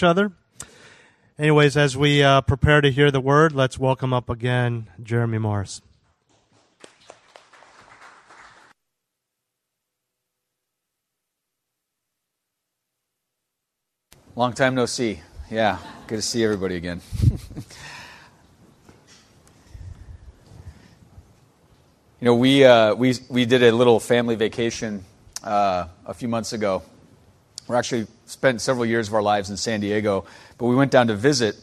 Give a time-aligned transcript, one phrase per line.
[0.00, 0.32] Each other.
[1.38, 5.82] Anyways, as we uh, prepare to hear the word, let's welcome up again Jeremy Morris.
[14.34, 15.20] Long time no see.
[15.50, 17.02] Yeah, good to see everybody again.
[17.28, 17.62] you
[22.22, 25.04] know, we, uh, we, we did a little family vacation
[25.44, 26.84] uh, a few months ago.
[27.70, 30.24] We actually spent several years of our lives in San Diego,
[30.58, 31.54] but we went down to visit.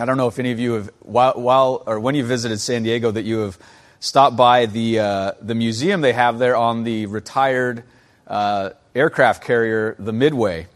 [0.00, 2.82] I don't know if any of you have, while, while or when you visited San
[2.82, 3.56] Diego, that you have
[4.00, 7.84] stopped by the, uh, the museum they have there on the retired
[8.26, 10.66] uh, aircraft carrier, the Midway.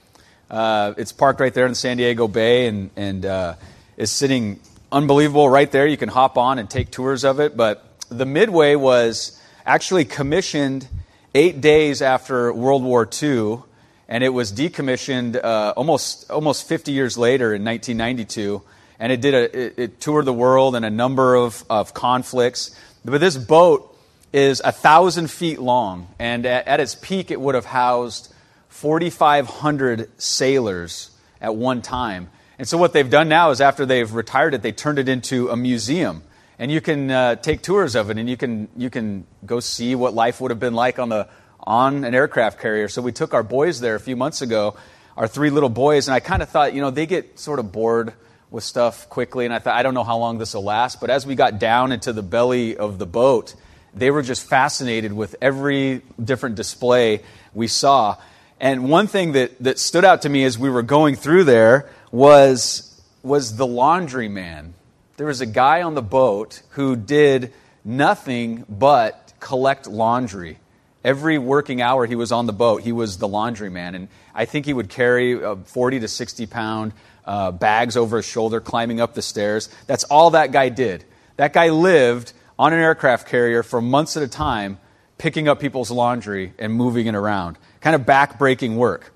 [0.49, 3.55] Uh, it's parked right there in San Diego Bay and, and uh,
[3.97, 4.61] is sitting
[4.93, 5.89] unbelievable right there.
[5.89, 7.57] You can hop on and take tours of it.
[7.57, 10.87] But the Midway was actually commissioned
[11.35, 13.65] eight days after World War II,
[14.09, 18.63] and it was decommissioned uh, almost, almost 50 years later in 1992.
[18.99, 22.75] And it, did a, it, it toured the world in a number of, of conflicts.
[23.05, 23.95] But this boat
[24.33, 28.33] is a thousand feet long, and at, at its peak, it would have housed
[28.69, 31.11] 4,500 sailors
[31.41, 32.29] at one time.
[32.59, 35.49] And so, what they've done now is after they've retired it, they turned it into
[35.51, 36.23] a museum.
[36.59, 39.95] And you can uh, take tours of it and you can, you can go see
[39.95, 41.29] what life would have been like on, the,
[41.67, 42.89] on an aircraft carrier.
[42.89, 44.77] So, we took our boys there a few months ago,
[45.17, 47.73] our three little boys, and I kind of thought, you know, they get sort of
[47.73, 48.13] bored
[48.51, 49.45] with stuff quickly.
[49.45, 51.01] And I thought, I don't know how long this will last.
[51.01, 53.55] But as we got down into the belly of the boat,
[53.95, 57.23] they were just fascinated with every different display
[57.55, 58.17] we saw.
[58.61, 61.91] And one thing that, that stood out to me as we were going through there
[62.11, 64.75] was, was the laundry man.
[65.17, 67.53] There was a guy on the boat who did
[67.85, 70.59] nothing but collect laundry.
[71.07, 73.95] Every working hour he was on the boat, he was the laundry man.
[73.95, 76.93] And I think he would carry uh, 40 to 60 pound
[77.25, 79.69] uh, bags over his shoulder, climbing up the stairs.
[79.87, 81.05] That's all that guy did.
[81.37, 84.79] That guy lived on an aircraft carrier for months at a time,
[85.17, 89.13] picking up people's laundry and moving it around kind of back-breaking work.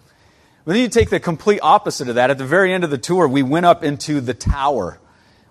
[0.64, 2.30] But then you take the complete opposite of that.
[2.30, 5.00] At the very end of the tour, we went up into the tower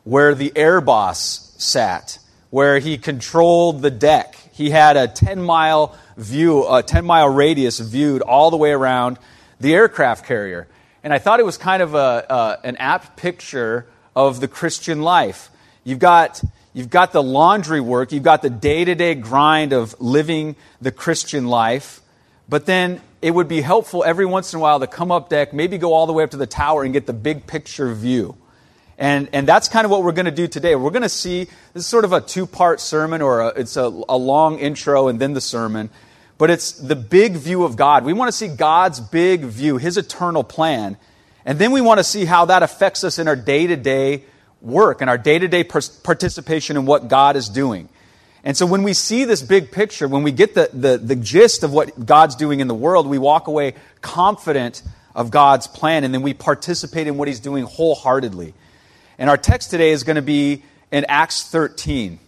[0.06, 2.18] where the air boss sat,
[2.50, 4.38] where he controlled the deck.
[4.60, 9.18] He had a 10 mile view, a 10 mile radius viewed all the way around
[9.62, 10.68] the aircraft carrier.
[11.02, 13.88] And I thought it was kind of a, uh, an apt picture
[14.18, 15.50] of the Christian life.
[15.86, 16.44] You've got,
[16.74, 20.92] you've got the laundry work, you've got the day to day grind of living the
[20.92, 22.02] Christian life,
[22.50, 25.54] but then it would be helpful every once in a while to come up deck,
[25.54, 28.36] maybe go all the way up to the tower and get the big picture view.
[29.00, 30.76] And, and that's kind of what we're going to do today.
[30.76, 33.78] We're going to see, this is sort of a two part sermon, or a, it's
[33.78, 35.90] a, a long intro and then the sermon.
[36.38, 38.04] But it's the big view of God.
[38.04, 40.98] We want to see God's big view, His eternal plan.
[41.46, 44.26] And then we want to see how that affects us in our day to day
[44.62, 47.88] work and our day to day participation in what God is doing.
[48.44, 51.64] And so when we see this big picture, when we get the, the, the gist
[51.64, 54.84] of what God's doing in the world, we walk away confident
[55.16, 58.54] of God's plan, and then we participate in what He's doing wholeheartedly.
[59.20, 60.64] And our text today is going to be
[60.94, 62.20] in Acts 13.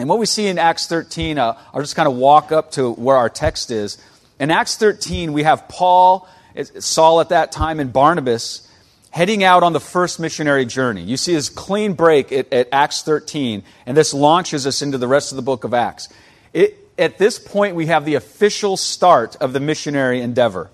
[0.00, 2.92] And what we see in Acts 13, uh, I'll just kind of walk up to
[2.92, 3.98] where our text is.
[4.40, 6.28] In Acts 13, we have Paul,
[6.80, 8.68] Saul at that time, and Barnabas
[9.10, 11.04] heading out on the first missionary journey.
[11.04, 15.08] You see his clean break at, at, Acts 13, and this launches us into the
[15.08, 16.08] rest of the book of Acts.
[16.52, 20.68] It, at this point, we have the official start of the missionary endeavor.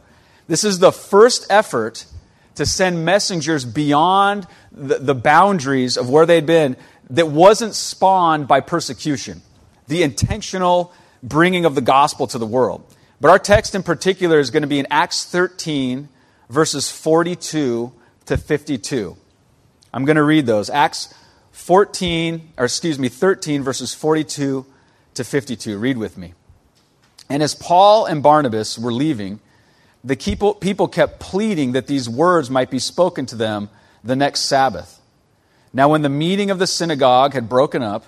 [0.48, 2.06] This is the first effort
[2.54, 6.76] to send messengers beyond the, the boundaries of where they'd been
[7.10, 9.42] that wasn't spawned by persecution,
[9.88, 10.92] the intentional
[11.22, 12.84] bringing of the gospel to the world.
[13.20, 16.08] But our text in particular is going to be in Acts 13,
[16.48, 17.92] verses 42
[18.26, 19.16] to 52.
[19.92, 20.70] I'm going to read those.
[20.70, 21.14] Acts
[21.52, 24.66] 14, or excuse me, 13, verses 42
[25.14, 25.78] to 52.
[25.78, 26.34] Read with me.
[27.30, 29.40] And as Paul and Barnabas were leaving,
[30.04, 33.70] the people kept pleading that these words might be spoken to them
[34.04, 35.00] the next Sabbath.
[35.72, 38.04] Now, when the meeting of the synagogue had broken up,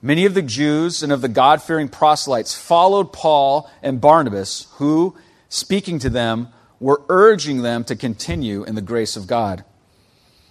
[0.00, 5.16] many of the Jews and of the God fearing proselytes followed Paul and Barnabas, who,
[5.48, 6.48] speaking to them,
[6.78, 9.64] were urging them to continue in the grace of God.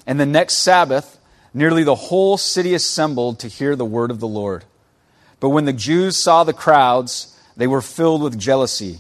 [0.05, 1.17] And the next Sabbath,
[1.53, 4.65] nearly the whole city assembled to hear the word of the Lord.
[5.39, 8.99] But when the Jews saw the crowds, they were filled with jealousy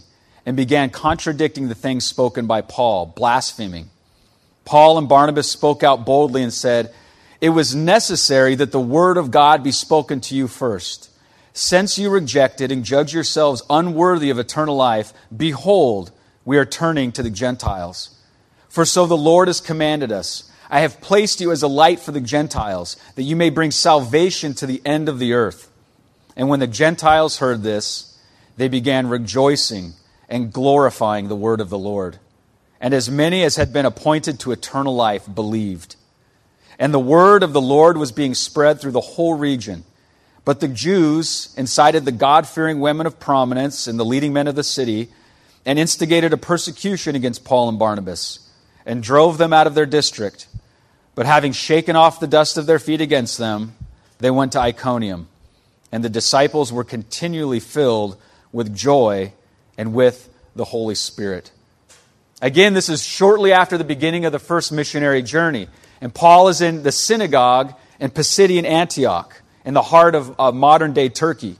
[0.49, 3.87] and began contradicting the things spoken by Paul, blaspheming.
[4.65, 6.91] Paul and Barnabas spoke out boldly and said,
[7.39, 11.11] It was necessary that the word of God be spoken to you first.
[11.53, 16.11] Since you rejected and judge yourselves unworthy of eternal life, behold,
[16.45, 18.19] we are turning to the Gentiles.
[18.69, 22.11] For so the Lord has commanded us I have placed you as a light for
[22.11, 25.69] the Gentiles, that you may bring salvation to the end of the earth.
[26.35, 28.17] And when the Gentiles heard this,
[28.57, 29.93] they began rejoicing
[30.29, 32.19] and glorifying the word of the Lord.
[32.79, 35.97] And as many as had been appointed to eternal life believed.
[36.77, 39.83] And the word of the Lord was being spread through the whole region.
[40.45, 44.55] But the Jews incited the God fearing women of prominence and the leading men of
[44.55, 45.09] the city
[45.65, 48.49] and instigated a persecution against Paul and Barnabas
[48.85, 50.47] and drove them out of their district.
[51.15, 53.75] But having shaken off the dust of their feet against them,
[54.19, 55.27] they went to Iconium.
[55.91, 58.15] And the disciples were continually filled
[58.53, 59.33] with joy
[59.79, 61.51] and with the Holy Spirit.
[62.41, 65.69] Again, this is shortly after the beginning of the first missionary journey.
[66.01, 70.91] And Paul is in the synagogue in Pisidian Antioch, in the heart of uh, modern
[70.91, 71.55] day Turkey.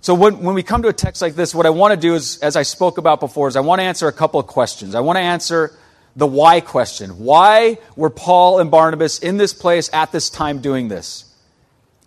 [0.00, 2.14] So when, when we come to a text like this, what I want to do
[2.14, 4.94] is, as I spoke about before, is I want to answer a couple of questions.
[4.94, 5.76] I want to answer
[6.14, 7.18] the why question.
[7.18, 11.34] Why were Paul and Barnabas in this place at this time doing this?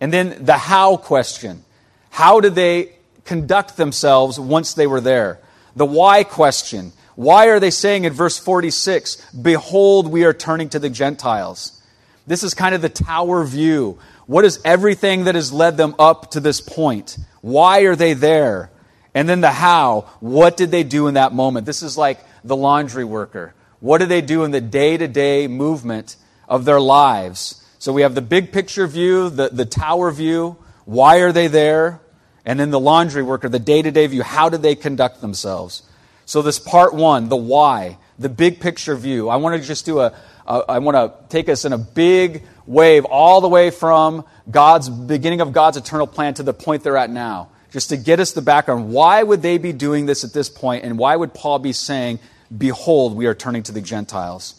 [0.00, 1.64] And then the how question.
[2.08, 2.97] How did they
[3.28, 5.38] conduct themselves once they were there?
[5.76, 6.92] The why question.
[7.14, 11.80] Why are they saying in verse 46, Behold, we are turning to the Gentiles?
[12.26, 13.98] This is kind of the tower view.
[14.26, 17.18] What is everything that has led them up to this point?
[17.40, 18.70] Why are they there?
[19.14, 20.02] And then the how.
[20.20, 21.66] What did they do in that moment?
[21.66, 23.54] This is like the laundry worker.
[23.80, 26.16] What do they do in the day to day movement
[26.48, 27.64] of their lives?
[27.78, 30.56] So we have the big picture view, the, the tower view.
[30.84, 32.00] Why are they there?
[32.48, 34.22] And then the laundry worker, the day to day view.
[34.22, 35.82] How did they conduct themselves?
[36.24, 39.28] So, this part one, the why, the big picture view.
[39.28, 40.14] I want to just do a,
[40.46, 44.88] a I want to take us in a big wave all the way from God's
[44.88, 47.50] beginning of God's eternal plan to the point they're at now.
[47.70, 48.94] Just to get us the background.
[48.94, 52.18] Why would they be doing this at this point, and why would Paul be saying,
[52.56, 54.54] Behold, we are turning to the Gentiles?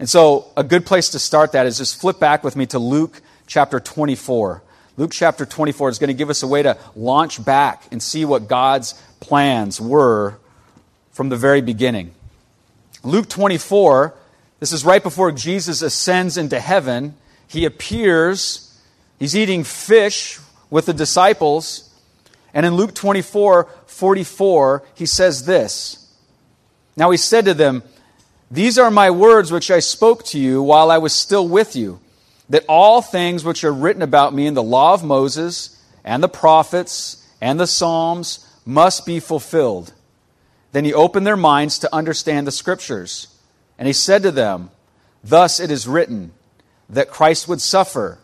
[0.00, 2.80] And so, a good place to start that is just flip back with me to
[2.80, 4.64] Luke chapter 24.
[4.98, 8.24] Luke chapter 24 is going to give us a way to launch back and see
[8.24, 10.38] what God's plans were
[11.12, 12.12] from the very beginning.
[13.04, 14.12] Luke 24,
[14.58, 17.14] this is right before Jesus ascends into heaven.
[17.46, 18.76] He appears,
[19.20, 21.94] he's eating fish with the disciples.
[22.52, 26.12] And in Luke 24, 44, he says this
[26.96, 27.84] Now he said to them,
[28.50, 32.00] These are my words which I spoke to you while I was still with you,
[32.48, 36.28] that all things which are written about me in the law of Moses and the
[36.28, 39.92] prophets and the Psalms must be fulfilled.
[40.72, 43.28] Then he opened their minds to understand the scriptures.
[43.78, 44.70] And he said to them,
[45.22, 46.32] Thus it is written
[46.88, 48.18] that Christ would suffer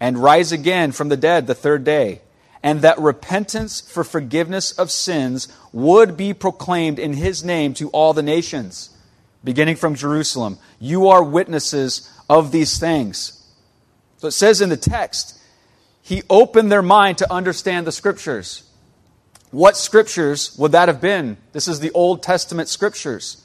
[0.00, 2.20] and rise again from the dead the third day,
[2.62, 8.12] and that repentance for forgiveness of sins would be proclaimed in his name to all
[8.12, 8.90] the nations,
[9.44, 10.58] beginning from Jerusalem.
[10.78, 13.41] You are witnesses of these things.
[14.22, 15.36] So it says in the text,
[16.00, 18.62] he opened their mind to understand the scriptures.
[19.50, 21.38] What scriptures would that have been?
[21.50, 23.42] This is the Old Testament scriptures.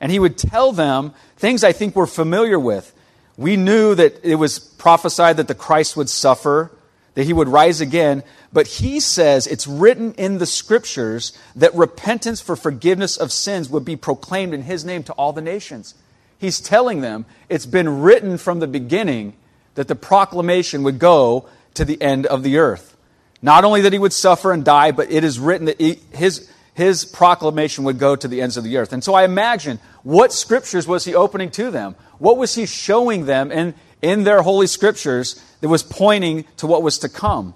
[0.00, 2.94] And he would tell them things I think we're familiar with.
[3.36, 6.70] We knew that it was prophesied that the Christ would suffer,
[7.14, 12.40] that he would rise again, but he says it's written in the scriptures that repentance
[12.40, 15.96] for forgiveness of sins would be proclaimed in his name to all the nations.
[16.38, 19.34] He's telling them it's been written from the beginning
[19.74, 22.96] that the proclamation would go to the end of the earth.
[23.40, 26.48] Not only that he would suffer and die, but it is written that he, his,
[26.74, 28.92] his proclamation would go to the ends of the earth.
[28.92, 31.96] And so I imagine what scriptures was he opening to them?
[32.18, 36.82] What was he showing them in, in their holy scriptures that was pointing to what
[36.82, 37.54] was to come?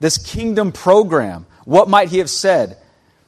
[0.00, 1.46] This kingdom program.
[1.64, 2.78] What might he have said?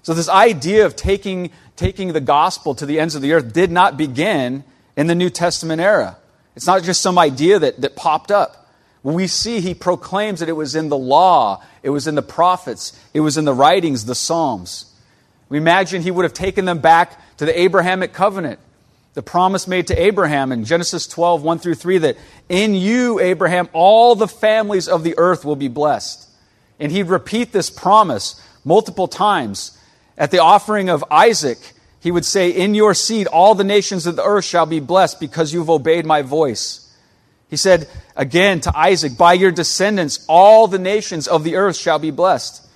[0.02, 3.70] So, this idea of taking, taking the gospel to the ends of the earth did
[3.70, 4.64] not begin
[4.96, 6.16] in the New Testament era.
[6.58, 8.66] It's not just some idea that, that popped up.
[9.04, 12.98] We see he proclaims that it was in the law, it was in the prophets,
[13.14, 14.92] it was in the writings, the Psalms.
[15.48, 18.58] We imagine he would have taken them back to the Abrahamic covenant,
[19.14, 22.16] the promise made to Abraham in Genesis 12, 1 through 3, that
[22.48, 26.28] in you, Abraham, all the families of the earth will be blessed.
[26.80, 29.78] And he'd repeat this promise multiple times.
[30.16, 34.16] At the offering of Isaac, he would say, In your seed, all the nations of
[34.16, 36.84] the earth shall be blessed because you've obeyed my voice.
[37.48, 41.98] He said again to Isaac, By your descendants, all the nations of the earth shall
[41.98, 42.66] be blessed.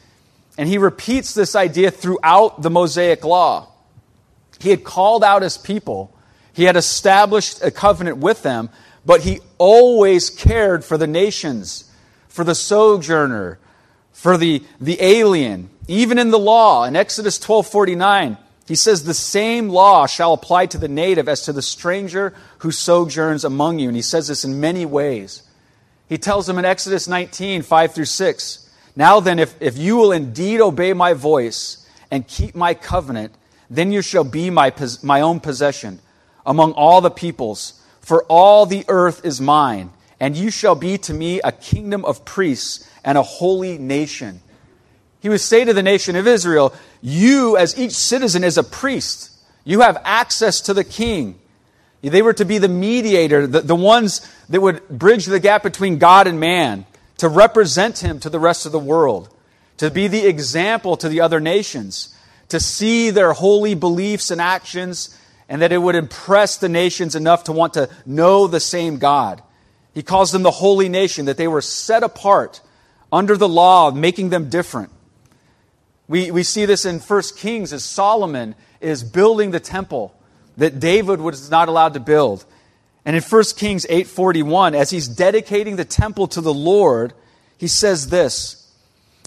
[0.59, 3.69] And he repeats this idea throughout the Mosaic Law.
[4.61, 6.15] He had called out his people,
[6.53, 8.71] he had established a covenant with them,
[9.05, 11.91] but he always cared for the nations,
[12.29, 13.59] for the sojourner,
[14.13, 15.71] for the, the alien.
[15.89, 20.67] Even in the law, in Exodus 12 49, he says, The same law shall apply
[20.67, 23.89] to the native as to the stranger who sojourns among you.
[23.89, 25.43] And he says this in many ways.
[26.09, 30.13] He tells them in Exodus 19 5 through 6, Now then, if, if you will
[30.13, 33.35] indeed obey my voice and keep my covenant,
[33.71, 36.01] then you shall be my, my own possession
[36.45, 39.91] among all the peoples, for all the earth is mine,
[40.21, 44.41] and you shall be to me a kingdom of priests and a holy nation.
[45.23, 49.31] He would say to the nation of Israel, You, as each citizen, is a priest.
[49.65, 51.39] You have access to the king.
[52.03, 55.99] They were to be the mediator, the, the ones that would bridge the gap between
[55.99, 56.87] God and man,
[57.19, 59.29] to represent him to the rest of the world,
[59.77, 62.13] to be the example to the other nations,
[62.49, 65.17] to see their holy beliefs and actions,
[65.49, 69.41] and that it would impress the nations enough to want to know the same God.
[69.95, 72.61] He calls them the holy nation, that they were set apart
[73.13, 74.91] under the law, making them different.
[76.09, 80.15] We, we see this in 1 Kings as Solomon is building the temple
[80.57, 82.45] that David was not allowed to build.
[83.05, 87.15] And in 1 Kings 8:41, as he's dedicating the temple to the Lord,
[87.57, 88.71] he says this,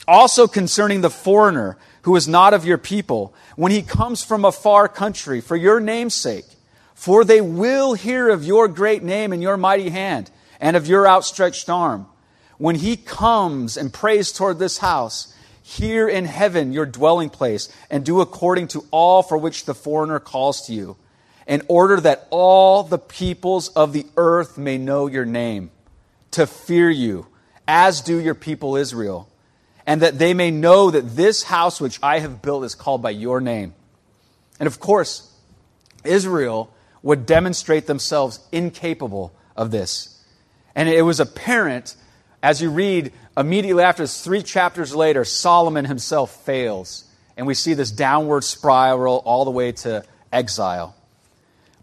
[0.08, 4.52] also concerning the foreigner who is not of your people, when he comes from a
[4.52, 6.46] far country for your name's sake,
[6.94, 10.30] for they will hear of your great name and your mighty hand
[10.60, 12.06] and of your outstretched arm.
[12.58, 15.34] When he comes and prays toward this house,
[15.68, 20.20] here in heaven your dwelling place, and do according to all for which the foreigner
[20.20, 20.96] calls to you,
[21.48, 25.72] in order that all the peoples of the earth may know your name,
[26.30, 27.26] to fear you,
[27.68, 29.28] as do your people Israel,
[29.88, 33.10] and that they may know that this house which I have built is called by
[33.10, 33.74] your name.
[34.60, 35.34] And of course,
[36.04, 40.24] Israel would demonstrate themselves incapable of this.
[40.76, 41.96] And it was apparent
[42.46, 47.04] as you read immediately after this, three chapters later, Solomon himself fails.
[47.36, 50.96] And we see this downward spiral all the way to exile.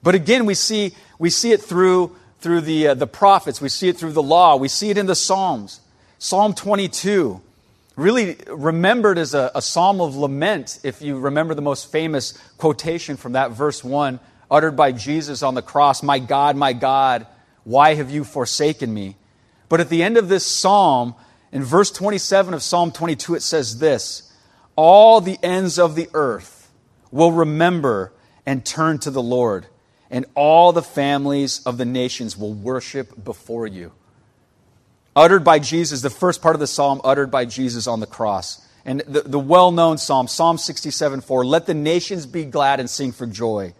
[0.04, 3.88] But again, we see, we see it through, through the, uh, the prophets, we see
[3.88, 5.81] it through the law, we see it in the Psalms.
[6.21, 7.40] Psalm 22,
[7.97, 13.16] really remembered as a, a psalm of lament, if you remember the most famous quotation
[13.16, 17.26] from that verse 1, uttered by Jesus on the cross My God, my God,
[17.64, 19.16] why have you forsaken me?
[19.72, 21.14] But at the end of this psalm,
[21.50, 24.30] in verse 27 of Psalm 22, it says this
[24.76, 26.70] All the ends of the earth
[27.10, 28.12] will remember
[28.44, 29.64] and turn to the Lord,
[30.10, 33.92] and all the families of the nations will worship before you.
[35.16, 38.60] Uttered by Jesus, the first part of the psalm uttered by Jesus on the cross.
[38.84, 42.90] And the, the well known psalm, Psalm 67 4, let the nations be glad and
[42.90, 43.72] sing for joy,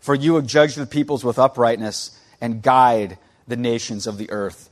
[0.00, 4.67] for you have judged the peoples with uprightness and guide the nations of the earth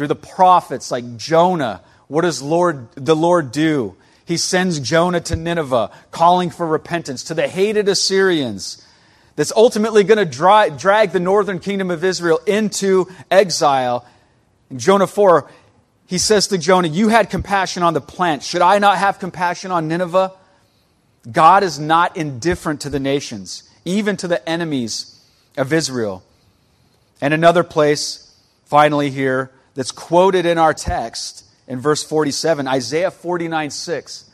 [0.00, 1.82] through the prophets like Jonah.
[2.08, 3.96] What does Lord, the Lord do?
[4.24, 8.82] He sends Jonah to Nineveh, calling for repentance, to the hated Assyrians,
[9.36, 14.06] that's ultimately going to dra- drag the northern kingdom of Israel into exile.
[14.70, 15.50] In Jonah 4,
[16.06, 18.42] he says to Jonah, You had compassion on the plant.
[18.42, 20.32] Should I not have compassion on Nineveh?
[21.30, 25.22] God is not indifferent to the nations, even to the enemies
[25.58, 26.22] of Israel.
[27.20, 29.50] And another place, finally, here,
[29.80, 34.30] that's quoted in our text in verse 47, Isaiah 49 6.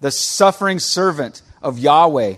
[0.00, 2.36] The suffering servant of Yahweh.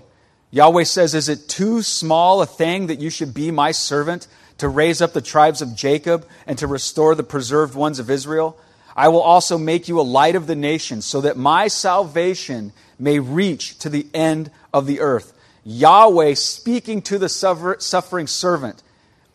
[0.50, 4.68] Yahweh says, Is it too small a thing that you should be my servant to
[4.68, 8.58] raise up the tribes of Jacob and to restore the preserved ones of Israel?
[8.96, 13.20] I will also make you a light of the nations so that my salvation may
[13.20, 15.32] reach to the end of the earth.
[15.62, 18.82] Yahweh speaking to the suffering servant.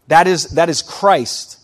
[0.10, 1.62] That is, that is Christ.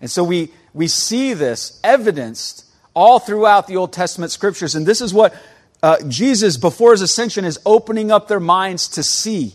[0.00, 4.74] And so we, we see this evidenced all throughout the Old Testament scriptures.
[4.74, 5.34] And this is what
[5.82, 9.54] uh, Jesus, before his ascension, is opening up their minds to see.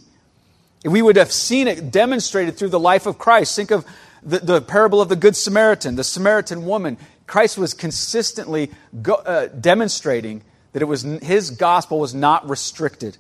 [0.84, 3.56] We would have seen it demonstrated through the life of Christ.
[3.56, 3.86] Think of
[4.24, 6.98] the, the parable of the Good Samaritan, the Samaritan woman.
[7.28, 8.72] Christ was consistently
[9.04, 10.42] go, uh, demonstrating
[10.74, 13.20] that it was his gospel was not restricted.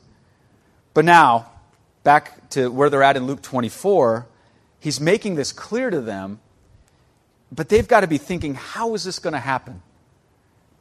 [0.96, 1.52] But now,
[2.04, 4.26] back to where they're at in Luke 24,
[4.80, 6.40] he's making this clear to them
[7.52, 9.82] but they've got to be thinking, how is this going to happen?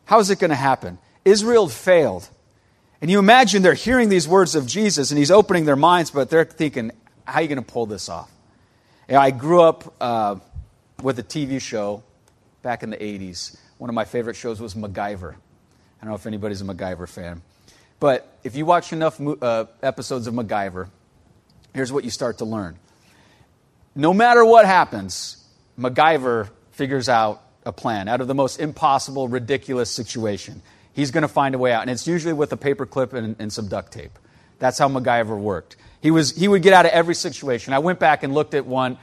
[0.05, 0.99] How is it going to happen?
[1.25, 2.29] Israel failed.
[3.01, 6.31] And you imagine they're hearing these words of Jesus and he's opening their minds, but
[6.31, 6.93] they're thinking,
[7.25, 8.31] how are you going to pull this off?
[9.09, 10.37] I grew up uh,
[11.03, 12.03] with a TV show
[12.63, 13.59] back in the 80s.
[13.79, 15.33] One of my favorite shows was MacGyver.
[15.33, 17.43] I don't know if anybody's a MacGyver fan.
[17.99, 20.89] But if you watch enough uh, episodes of MacGyver,
[21.75, 22.79] here's what you start to learn.
[23.95, 25.45] No matter what happens,
[25.79, 26.51] MacGyver
[26.81, 30.63] figures out a plan out of the most impossible, ridiculous situation.
[30.95, 31.83] He's going to find a way out.
[31.83, 34.19] And it's usually with a paperclip and, and some duct tape.
[34.59, 35.77] That's how MacGyver worked.
[36.01, 37.75] He, was, he would get out of every situation.
[37.75, 38.97] I went back and looked at one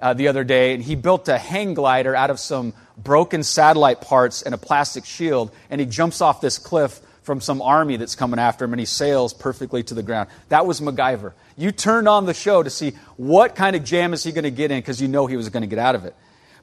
[0.00, 4.00] uh, the other day, and he built a hang glider out of some broken satellite
[4.00, 8.14] parts and a plastic shield, and he jumps off this cliff from some army that's
[8.14, 10.28] coming after him, and he sails perfectly to the ground.
[10.50, 11.32] That was MacGyver.
[11.56, 14.52] You turned on the show to see what kind of jam is he going to
[14.52, 16.14] get in because you know he was going to get out of it.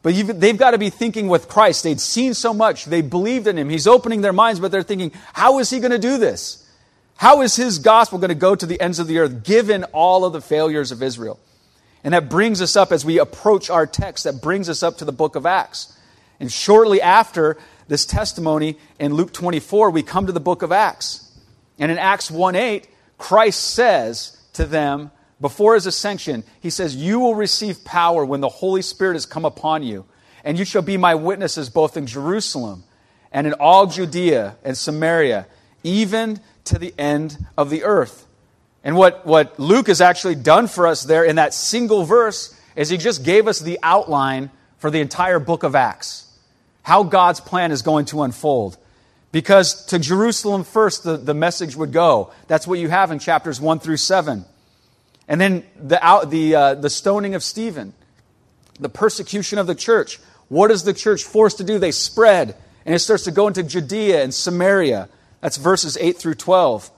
[0.03, 1.83] But they've got to be thinking with Christ.
[1.83, 2.85] They'd seen so much.
[2.85, 3.69] They believed in him.
[3.69, 6.67] He's opening their minds, but they're thinking, how is he going to do this?
[7.17, 10.25] How is his gospel going to go to the ends of the earth given all
[10.25, 11.39] of the failures of Israel?
[12.03, 15.05] And that brings us up as we approach our text, that brings us up to
[15.05, 15.95] the book of Acts.
[16.39, 21.31] And shortly after this testimony in Luke 24, we come to the book of Acts.
[21.77, 22.87] And in Acts 1 8,
[23.19, 25.11] Christ says to them,
[25.41, 29.43] before his ascension, he says, You will receive power when the Holy Spirit has come
[29.43, 30.05] upon you,
[30.43, 32.83] and you shall be my witnesses both in Jerusalem
[33.31, 35.47] and in all Judea and Samaria,
[35.83, 38.27] even to the end of the earth.
[38.83, 42.89] And what, what Luke has actually done for us there in that single verse is
[42.89, 46.27] he just gave us the outline for the entire book of Acts.
[46.83, 48.77] How God's plan is going to unfold.
[49.31, 52.31] Because to Jerusalem first, the, the message would go.
[52.47, 54.45] That's what you have in chapters 1 through 7.
[55.31, 57.93] And then the, out, the, uh, the stoning of Stephen,
[58.81, 60.19] the persecution of the church.
[60.49, 61.79] What is the church forced to do?
[61.79, 62.53] They spread,
[62.85, 65.07] and it starts to go into Judea and Samaria.
[65.39, 66.91] That's verses 8 through 12.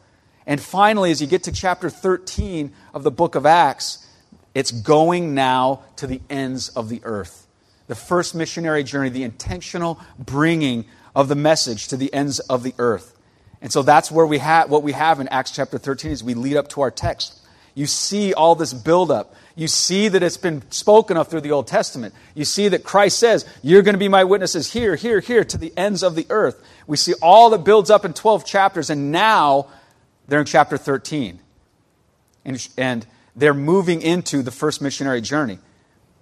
[0.48, 4.04] And finally, as you get to chapter 13 of the book of Acts,
[4.56, 7.46] it's going now to the ends of the earth.
[7.86, 12.74] The first missionary journey, the intentional bringing of the message to the ends of the
[12.80, 13.16] earth.
[13.62, 16.34] And so that's where we have what we have in Acts chapter 13 as we
[16.34, 17.42] lead up to our text.
[17.76, 19.36] You see all this buildup.
[19.56, 22.14] You see that it's been spoken of through the Old Testament.
[22.34, 25.58] You see that Christ says, You're going to be my witnesses here, here, here, to
[25.58, 26.64] the ends of the earth.
[26.88, 29.68] We see all that builds up in 12 chapters, and now
[30.28, 31.40] they're in chapter 13.
[32.46, 33.06] And, and
[33.36, 35.60] they're moving into the first missionary journey.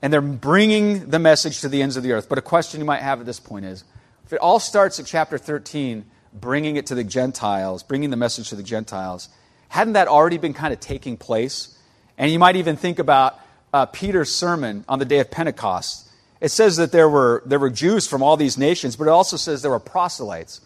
[0.01, 2.27] And they're bringing the message to the ends of the earth.
[2.27, 3.83] But a question you might have at this point is
[4.25, 8.49] if it all starts at chapter 13, bringing it to the Gentiles, bringing the message
[8.49, 9.29] to the Gentiles,
[9.71, 11.77] hadn't that already been kind of taking place?
[12.17, 13.39] And you might even think about
[13.71, 16.09] uh, Peter's sermon on the day of Pentecost.
[16.41, 19.37] It says that there were, there were Jews from all these nations, but it also
[19.37, 20.59] says there were proselytes.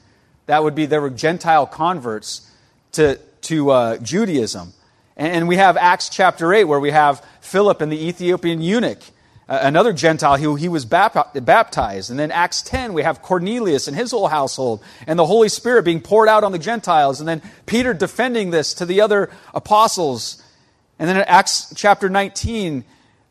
[0.47, 2.49] That would be there were Gentile converts
[2.93, 4.73] to, to uh, Judaism.
[5.15, 9.01] And, and we have Acts chapter 8, where we have Philip and the Ethiopian eunuch
[9.47, 12.09] another Gentile who he was baptized.
[12.09, 15.85] And then Acts 10, we have Cornelius and his whole household, and the Holy Spirit
[15.85, 17.19] being poured out on the Gentiles.
[17.19, 20.41] And then Peter defending this to the other apostles.
[20.97, 22.83] And then in Acts chapter 19,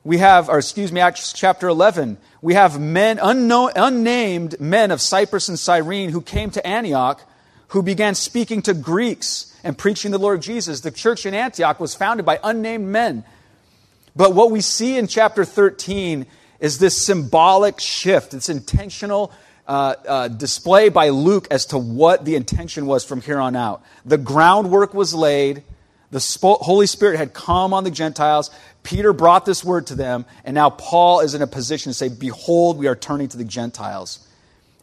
[0.05, 5.01] we have, or excuse me, Acts chapter 11, we have men, unknown, unnamed men of
[5.01, 7.23] Cyprus and Cyrene who came to Antioch,
[7.69, 10.83] who began speaking to Greeks and preaching the Lord Jesus.
[10.83, 13.25] The church in Antioch was founded by unnamed men
[14.17, 16.27] but what we see in chapter 13
[16.61, 18.35] is this symbolic shift.
[18.35, 19.33] It's intentional
[19.67, 23.83] uh, uh, display by Luke as to what the intention was from here on out.
[24.05, 25.63] The groundwork was laid.
[26.11, 28.51] The Holy Spirit had come on the Gentiles.
[28.85, 32.09] Peter brought this word to them, and now Paul is in a position to say,
[32.09, 34.25] Behold, we are turning to the Gentiles.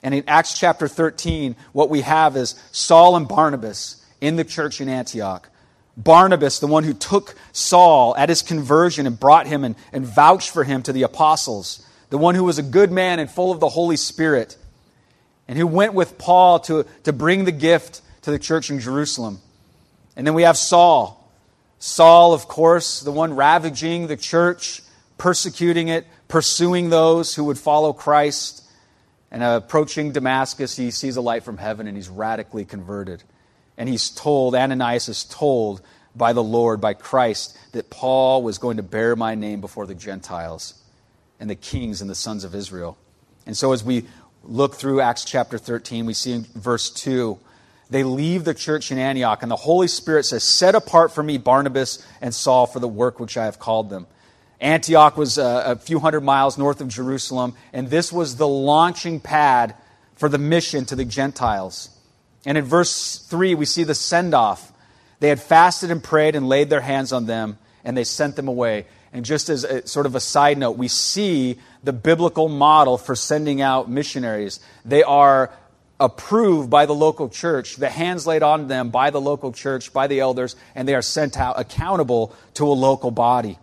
[0.03, 4.81] And in Acts chapter 13, what we have is Saul and Barnabas in the church
[4.81, 5.47] in Antioch
[5.97, 10.51] Barnabas, the one who took Saul at his conversion and brought him and, and vouched
[10.51, 13.60] for him to the apostles, the one who was a good man and full of
[13.60, 14.58] the Holy Spirit,
[15.47, 19.39] and who went with Paul to, to bring the gift to the church in Jerusalem.
[20.15, 21.17] And then we have Saul.
[21.80, 24.82] Saul, of course, the one ravaging the church,
[25.17, 28.63] persecuting it, pursuing those who would follow Christ.
[29.32, 33.23] And approaching Damascus, he sees a light from heaven and he's radically converted.
[33.77, 35.81] And he's told, Ananias is told
[36.15, 39.95] by the Lord, by Christ, that Paul was going to bear my name before the
[39.95, 40.75] Gentiles
[41.39, 42.97] and the kings and the sons of Israel.
[43.45, 44.05] And so as we
[44.43, 47.39] look through Acts chapter 13, we see in verse 2,
[47.89, 51.38] they leave the church in Antioch, and the Holy Spirit says, Set apart for me
[51.38, 54.07] Barnabas and Saul for the work which I have called them.
[54.62, 58.47] Antioch was a, uh, a few hundred miles north of Jerusalem, and this was the
[58.47, 59.75] launching pad
[60.15, 61.89] for the mission to the Gentiles.
[62.45, 64.71] And in verse 3, we see the send off.
[65.19, 68.47] They had fasted and prayed and laid their hands on them, and they sent them
[68.47, 68.86] away.
[69.13, 73.15] And just as a, sort of a side note, we see the biblical model for
[73.15, 74.60] sending out missionaries.
[74.86, 75.51] They are
[75.99, 80.08] approved by the local church, the hands laid on them by the local church, by
[80.08, 83.60] the elders, and they are sent out accountable to a local body.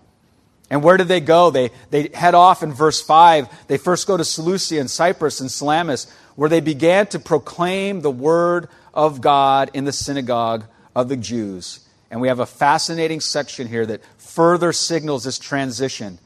[0.70, 1.50] And where do they go?
[1.50, 3.66] They, they head off in verse 5.
[3.68, 6.06] They first go to Seleucia and Cyprus and Salamis,
[6.38, 11.80] where they began to proclaim the word of God in the synagogue of the Jews.
[12.12, 16.20] And we have a fascinating section here that further signals this transition.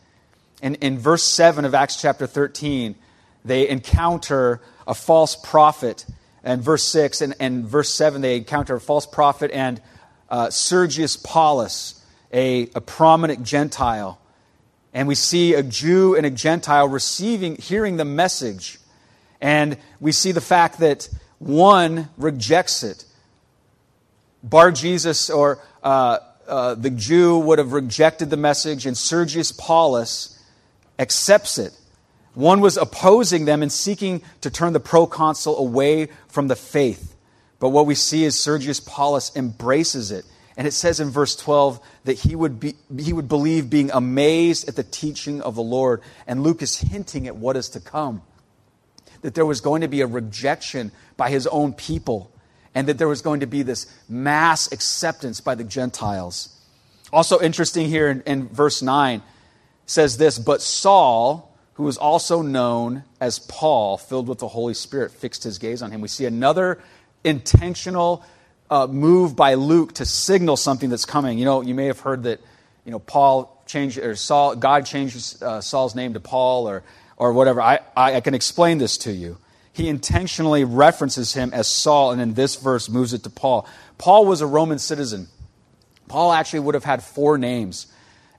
[0.60, 2.94] In, in verse 7 of Acts chapter 13,
[3.42, 6.04] they encounter a false prophet.
[6.44, 9.80] And verse 6 and, and verse 7, they encounter a false prophet and
[10.28, 14.20] uh, Sergius Paulus, a, a prominent Gentile.
[14.92, 18.78] And we see a Jew and a Gentile receiving, hearing the message.
[19.42, 21.08] And we see the fact that
[21.40, 23.04] one rejects it.
[24.44, 30.38] Bar Jesus or uh, uh, the Jew would have rejected the message, and Sergius Paulus
[30.98, 31.72] accepts it.
[32.34, 37.14] One was opposing them and seeking to turn the proconsul away from the faith.
[37.58, 40.24] But what we see is Sergius Paulus embraces it.
[40.56, 44.68] And it says in verse 12 that he would, be, he would believe being amazed
[44.68, 46.00] at the teaching of the Lord.
[46.26, 48.22] And Luke is hinting at what is to come.
[49.22, 52.30] That there was going to be a rejection by his own people,
[52.74, 56.56] and that there was going to be this mass acceptance by the Gentiles.
[57.12, 59.22] Also interesting here in, in verse 9
[59.86, 65.10] says this But Saul, who was also known as Paul, filled with the Holy Spirit,
[65.12, 66.00] fixed his gaze on him.
[66.00, 66.80] We see another
[67.24, 68.24] intentional
[68.70, 71.38] uh, move by Luke to signal something that's coming.
[71.38, 72.40] You know, you may have heard that,
[72.84, 76.82] you know, Paul changed, or Saul, God changed uh, Saul's name to Paul or,
[77.16, 77.60] or whatever.
[77.60, 79.38] I, I, can explain this to you.
[79.72, 83.66] He intentionally references him as Saul, and in this verse moves it to Paul.
[83.98, 85.28] Paul was a Roman citizen.
[86.08, 87.86] Paul actually would have had four names.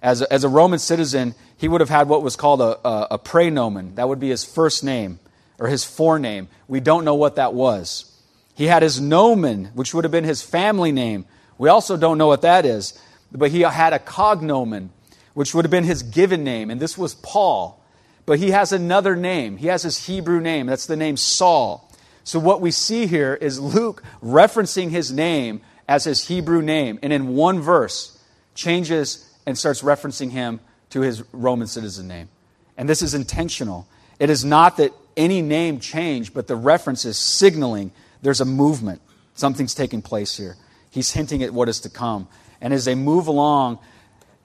[0.01, 3.07] As a, as a Roman citizen, he would have had what was called a, a,
[3.11, 3.95] a praenomen.
[3.95, 5.19] That would be his first name
[5.57, 6.47] or his forename.
[6.67, 8.09] We don't know what that was.
[8.55, 11.25] He had his nomen, which would have been his family name.
[11.57, 12.99] We also don't know what that is.
[13.31, 14.89] But he had a cognomen,
[15.33, 17.82] which would have been his given name, and this was Paul.
[18.25, 19.57] But he has another name.
[19.57, 20.67] He has his Hebrew name.
[20.67, 21.89] That's the name Saul.
[22.23, 27.11] So what we see here is Luke referencing his name as his Hebrew name, and
[27.11, 28.17] in one verse
[28.55, 32.29] changes and starts referencing him to his Roman citizen name.
[32.77, 33.87] And this is intentional.
[34.19, 39.01] It is not that any name changed, but the reference is signaling there's a movement.
[39.33, 40.55] Something's taking place here.
[40.89, 42.27] He's hinting at what is to come.
[42.61, 43.79] And as they move along,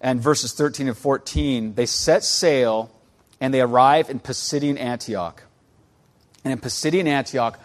[0.00, 2.90] and verses 13 and 14, they set sail
[3.40, 5.42] and they arrive in Pisidian Antioch.
[6.44, 7.58] And in Pisidian Antioch,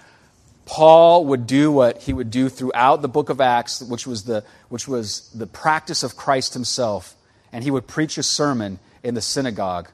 [0.66, 4.44] Paul would do what he would do throughout the book of Acts, which was the,
[4.70, 7.16] which was the practice of Christ himself
[7.54, 9.90] and he would preach a sermon in the synagogue.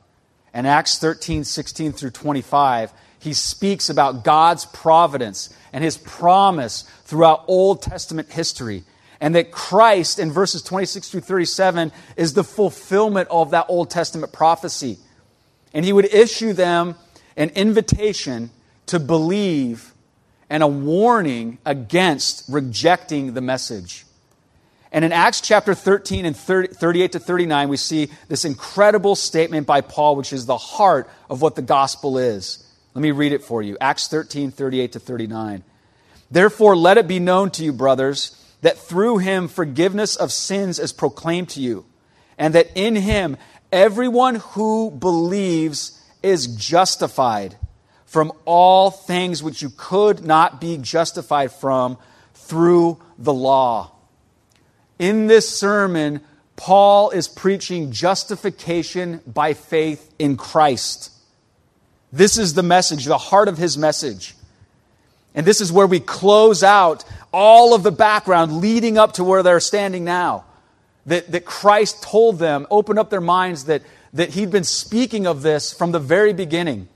[0.53, 7.43] And Acts 13, 16 through 25, he speaks about God's providence and his promise throughout
[7.47, 8.83] Old Testament history.
[9.19, 14.31] And that Christ, in verses 26 through 37, is the fulfillment of that Old Testament
[14.31, 14.97] prophecy.
[15.73, 16.95] And he would issue them
[17.37, 18.51] an invitation
[18.87, 19.93] to believe
[20.49, 24.05] and a warning against rejecting the message.
[24.91, 29.67] And in Acts chapter 13 and 30, 38 to 39, we see this incredible statement
[29.67, 32.65] by Paul, which is the heart of what the gospel is.
[32.95, 33.77] Let me read it for you.
[33.79, 35.63] Acts 13, 38 to 39.
[36.31, 40.91] Therefore, let it be known to you, brothers, that through him forgiveness of sins is
[40.91, 41.85] proclaimed to you,
[42.37, 43.37] and that in him
[43.71, 47.55] everyone who believes is justified
[48.05, 51.97] from all things which you could not be justified from
[52.33, 53.91] through the law
[54.99, 56.19] in this sermon,
[56.57, 61.11] Paul is preaching justification by faith in Christ.
[62.11, 64.35] This is the message, the heart of his message.
[65.33, 69.41] And this is where we close out all of the background leading up to where
[69.41, 70.43] they're standing now.
[71.09, 75.41] That, that Christ told them, opened up their minds that, that he'd been speaking of
[75.41, 76.87] this from the very beginning.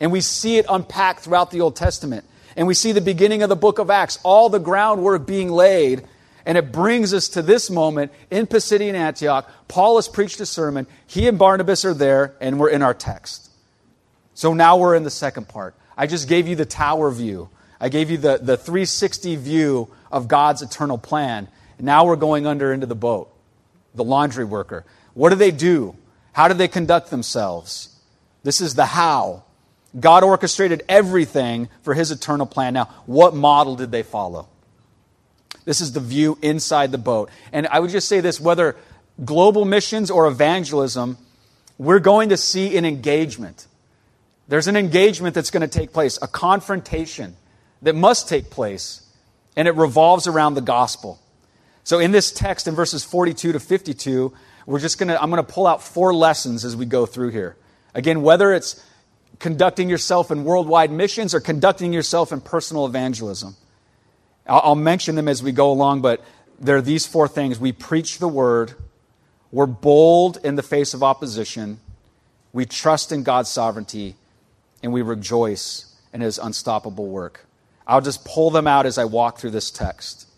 [0.00, 2.24] And we see it unpacked throughout the Old Testament.
[2.56, 6.06] And we see the beginning of the book of Acts, all the groundwork being laid
[6.44, 9.48] and it brings us to this moment in Pisidian Antioch.
[9.68, 10.86] Paul has preached a sermon.
[11.06, 13.50] He and Barnabas are there, and we're in our text.
[14.34, 15.74] So now we're in the second part.
[15.96, 17.48] I just gave you the tower view.
[17.80, 21.48] I gave you the, the 360 view of God's eternal plan.
[21.78, 23.31] Now we're going under into the boat,
[23.94, 24.84] the laundry worker.
[25.14, 25.96] What do they do?
[26.32, 27.94] How do they conduct themselves?
[28.42, 29.44] This is the how.
[29.98, 32.72] God orchestrated everything for his eternal plan.
[32.74, 34.48] Now, what model did they follow?
[35.64, 37.30] This is the view inside the boat.
[37.52, 38.76] And I would just say this whether
[39.22, 41.18] global missions or evangelism,
[41.78, 43.66] we're going to see an engagement.
[44.48, 47.36] There's an engagement that's going to take place, a confrontation
[47.82, 49.02] that must take place,
[49.56, 51.20] and it revolves around the gospel.
[51.84, 54.32] So in this text in verses 42 to 52,
[54.66, 57.30] we're just going to I'm going to pull out four lessons as we go through
[57.30, 57.56] here.
[57.94, 58.82] Again, whether it's
[59.42, 63.56] conducting yourself in worldwide missions or conducting yourself in personal evangelism.
[64.46, 66.24] I'll, I'll mention them as we go along, but
[66.60, 67.58] there are these four things.
[67.58, 68.74] We preach the word,
[69.50, 71.80] we're bold in the face of opposition,
[72.52, 74.14] we trust in God's sovereignty,
[74.82, 77.46] and we rejoice in his unstoppable work.
[77.84, 80.28] I'll just pull them out as I walk through this text.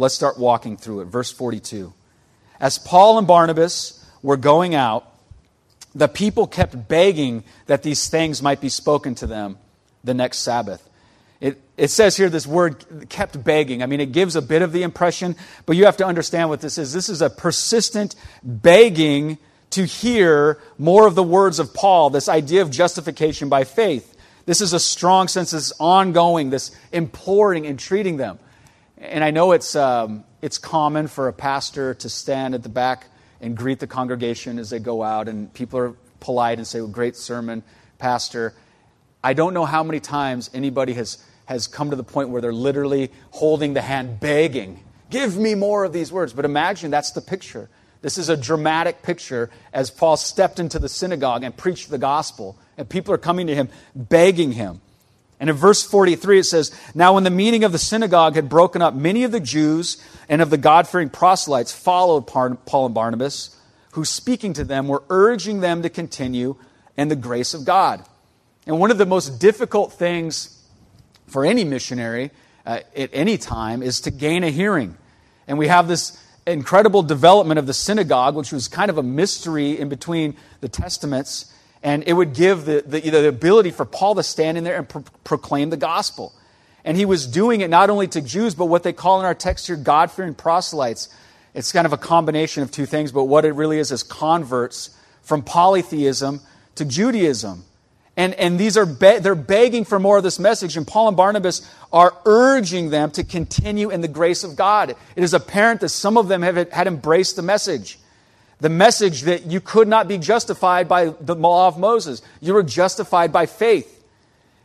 [0.00, 1.04] Let's start walking through it.
[1.08, 1.92] Verse 42.
[2.58, 5.06] As Paul and Barnabas were going out,
[5.94, 9.58] the people kept begging that these things might be spoken to them
[10.02, 10.88] the next Sabbath.
[11.38, 13.82] It, it says here this word kept begging.
[13.82, 15.36] I mean, it gives a bit of the impression,
[15.66, 16.94] but you have to understand what this is.
[16.94, 19.36] This is a persistent begging
[19.70, 24.16] to hear more of the words of Paul, this idea of justification by faith.
[24.46, 28.38] This is a strong sense, this ongoing, this imploring, entreating them.
[29.00, 33.06] And I know it's, um, it's common for a pastor to stand at the back
[33.40, 36.90] and greet the congregation as they go out, and people are polite and say, well,
[36.90, 37.62] Great sermon,
[37.98, 38.54] Pastor.
[39.24, 42.52] I don't know how many times anybody has, has come to the point where they're
[42.52, 46.32] literally holding the hand, begging, Give me more of these words.
[46.32, 47.68] But imagine that's the picture.
[48.00, 52.56] This is a dramatic picture as Paul stepped into the synagogue and preached the gospel,
[52.78, 54.80] and people are coming to him, begging him.
[55.40, 58.82] And in verse 43, it says, Now when the meeting of the synagogue had broken
[58.82, 59.96] up, many of the Jews
[60.28, 63.56] and of the God fearing proselytes followed Paul and Barnabas,
[63.92, 66.56] who speaking to them were urging them to continue
[66.96, 68.04] in the grace of God.
[68.66, 70.62] And one of the most difficult things
[71.26, 72.30] for any missionary
[72.66, 74.96] uh, at any time is to gain a hearing.
[75.48, 79.78] And we have this incredible development of the synagogue, which was kind of a mystery
[79.78, 84.22] in between the testaments and it would give the, the, the ability for Paul to
[84.22, 86.32] stand in there and pro- proclaim the gospel.
[86.84, 89.34] And he was doing it not only to Jews, but what they call in our
[89.34, 91.08] text here God fearing proselytes.
[91.54, 94.90] It's kind of a combination of two things, but what it really is is converts
[95.22, 96.40] from polytheism
[96.76, 97.64] to Judaism.
[98.16, 101.16] And, and these are be- they're begging for more of this message, and Paul and
[101.16, 104.90] Barnabas are urging them to continue in the grace of God.
[105.16, 107.98] It is apparent that some of them have had embraced the message
[108.60, 112.22] the message that you could not be justified by the law of Moses.
[112.40, 113.96] You were justified by faith.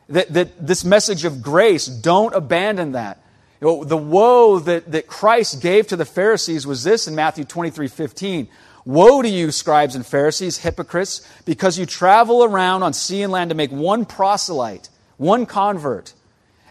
[0.09, 3.23] That, that this message of grace, don't abandon that.
[3.59, 7.43] You know, the woe that, that Christ gave to the Pharisees was this in Matthew
[7.43, 8.47] 23 15.
[8.85, 13.49] Woe to you, scribes and Pharisees, hypocrites, because you travel around on sea and land
[13.49, 16.13] to make one proselyte, one convert.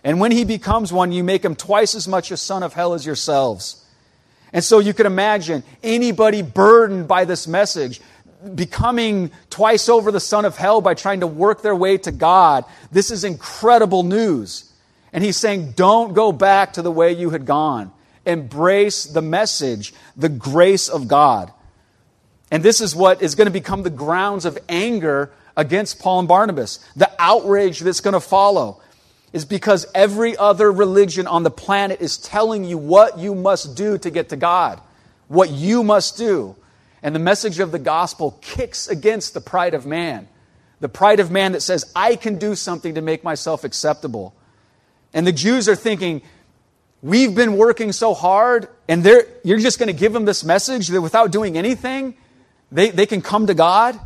[0.05, 2.95] And when he becomes one, you make him twice as much a son of hell
[2.95, 3.84] as yourselves.
[4.55, 8.01] And so you can imagine anybody burdened by this message
[8.55, 12.65] becoming twice over the son of hell by trying to work their way to God.
[12.93, 14.71] This is incredible news.
[15.13, 17.91] And he's saying, don't go back to the way you had gone.
[18.25, 21.53] Embrace the message, the grace of God.
[22.51, 26.29] And this is what is going to become the grounds of anger against Paul and
[26.29, 28.81] Barnabas, the outrage that's going to follow
[29.35, 33.99] is because every other religion on the planet is telling you what you must do
[33.99, 34.81] to get to God,
[35.27, 36.55] what you must do.
[37.03, 40.29] And the message of the gospel kicks against the pride of man.
[40.79, 44.37] The pride of man that says, I can do something to make myself acceptable.
[45.13, 46.23] And the Jews are thinking,
[47.03, 51.03] We've been working so hard, and you're just going to give them this message that
[51.03, 52.15] without doing anything,
[52.73, 54.01] they, they can come to God?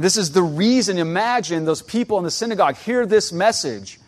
[0.00, 4.00] And this is the reason, imagine those people in the synagogue hear this message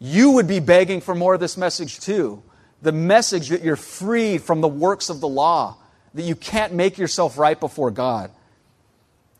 [0.00, 2.42] you would be begging for more of this message too.
[2.82, 5.76] The message that you're freed from the works of the law,
[6.14, 8.32] that you can't make yourself right before God.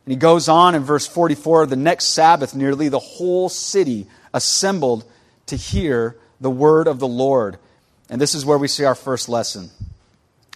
[0.05, 5.05] And he goes on in verse 44 the next Sabbath, nearly the whole city assembled
[5.47, 7.59] to hear the word of the Lord.
[8.09, 9.71] And this is where we see our first lesson.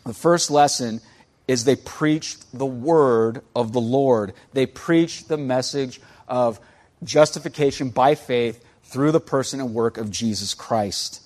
[0.06, 1.00] The first lesson
[1.48, 4.32] is they preached the word of the Lord.
[4.52, 6.60] They preached the message of
[7.04, 11.22] justification by faith through the person and work of Jesus Christ.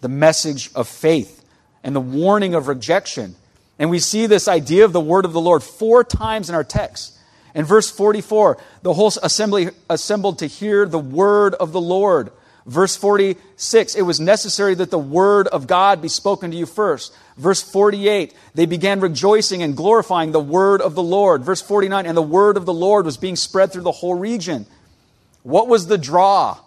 [0.00, 1.44] The message of faith
[1.82, 3.36] and the warning of rejection.
[3.78, 6.64] And we see this idea of the word of the Lord four times in our
[6.64, 7.16] text.
[7.54, 12.30] In verse 44, the whole assembly assembled to hear the word of the Lord.
[12.66, 17.14] Verse 46, it was necessary that the word of God be spoken to you first.
[17.36, 21.42] Verse 48, they began rejoicing and glorifying the word of the Lord.
[21.42, 24.66] Verse 49, and the word of the Lord was being spread through the whole region.
[25.42, 26.58] What was the draw?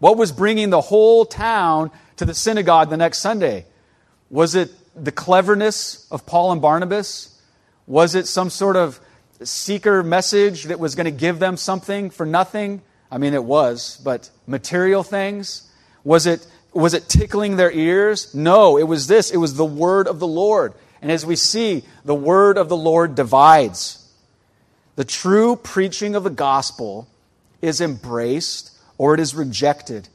[0.00, 3.66] What was bringing the whole town to the synagogue the next Sunday?
[4.28, 7.40] Was it the cleverness of Paul and Barnabas?
[7.86, 9.00] Was it some sort of
[9.42, 12.82] seeker message that was going to give them something for nothing?
[13.10, 15.70] I mean, it was, but material things?
[16.04, 16.46] Was it,
[16.78, 18.34] was it tickling their ears?
[18.34, 19.30] No, it was this.
[19.30, 20.74] It was the word of the Lord.
[21.02, 24.04] And as we see, the word of the Lord divides.
[24.96, 27.08] The true preaching of the gospel
[27.62, 30.08] is embraced or it is rejected.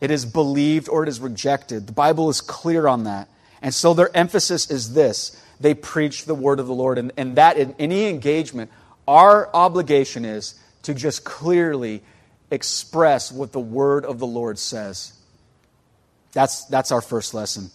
[0.00, 1.86] It is believed or it is rejected.
[1.86, 3.28] The Bible is clear on that.
[3.60, 6.98] And so their emphasis is this they preach the word of the Lord.
[6.98, 8.70] And, and that in any engagement,
[9.08, 10.54] our obligation is
[10.84, 12.02] to just clearly
[12.50, 15.17] express what the word of the Lord says.
[16.38, 17.72] That's, that's our first lesson.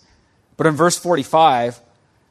[0.55, 1.81] But in verse 45,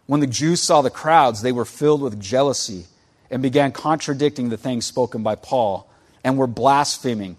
[0.07, 2.87] when the Jews saw the crowds, they were filled with jealousy
[3.31, 5.91] and began contradicting the things spoken by Paul
[6.25, 7.37] and were blaspheming.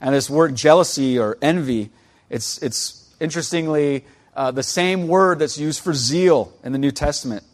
[0.00, 1.90] And this word jealousy or envy,
[2.30, 7.44] it's, it's interestingly uh, the same word that's used for zeal in the New Testament.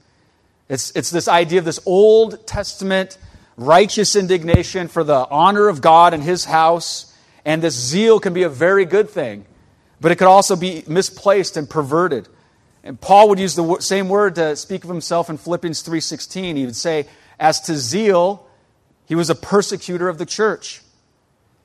[0.68, 3.18] It's, it's this idea of this Old Testament
[3.56, 7.12] righteous indignation for the honor of God and His house.
[7.44, 9.44] And this zeal can be a very good thing,
[10.00, 12.28] but it could also be misplaced and perverted.
[12.84, 16.56] And Paul would use the same word to speak of himself in Philippians 3:16.
[16.56, 17.06] He would say,
[17.38, 18.46] "As to zeal,
[19.06, 20.82] he was a persecutor of the church."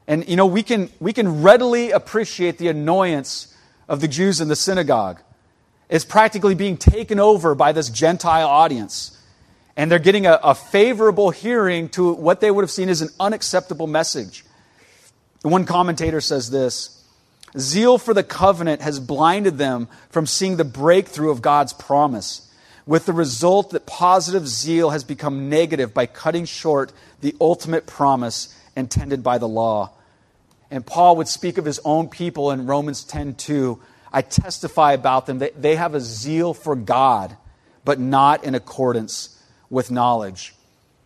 [0.07, 3.53] And you know, we can, we can readily appreciate the annoyance
[3.87, 5.19] of the Jews in the synagogue.
[5.89, 9.17] It's practically being taken over by this Gentile audience.
[9.75, 13.09] And they're getting a, a favorable hearing to what they would have seen as an
[13.19, 14.45] unacceptable message.
[15.41, 16.92] One commentator says this
[17.57, 22.49] Zeal for the covenant has blinded them from seeing the breakthrough of God's promise,
[22.85, 28.53] with the result that positive zeal has become negative by cutting short the ultimate promise
[28.75, 29.91] intended by the law.
[30.71, 33.79] And Paul would speak of his own people in Romans 10:2.
[34.11, 37.37] I testify about them that they have a zeal for God,
[37.85, 39.29] but not in accordance
[39.69, 40.55] with knowledge.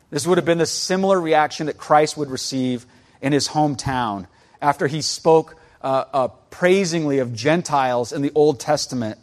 [0.09, 2.85] This would have been the similar reaction that Christ would receive
[3.21, 4.27] in his hometown
[4.61, 9.19] after he spoke uh, uh, praisingly of Gentiles in the Old Testament.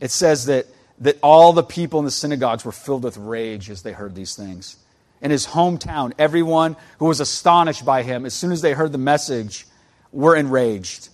[0.00, 0.66] It says that,
[1.00, 4.36] that all the people in the synagogues were filled with rage as they heard these
[4.36, 4.76] things
[5.20, 8.98] in his hometown, everyone who was astonished by him, as soon as they heard the
[8.98, 9.66] message,
[10.12, 11.08] were enraged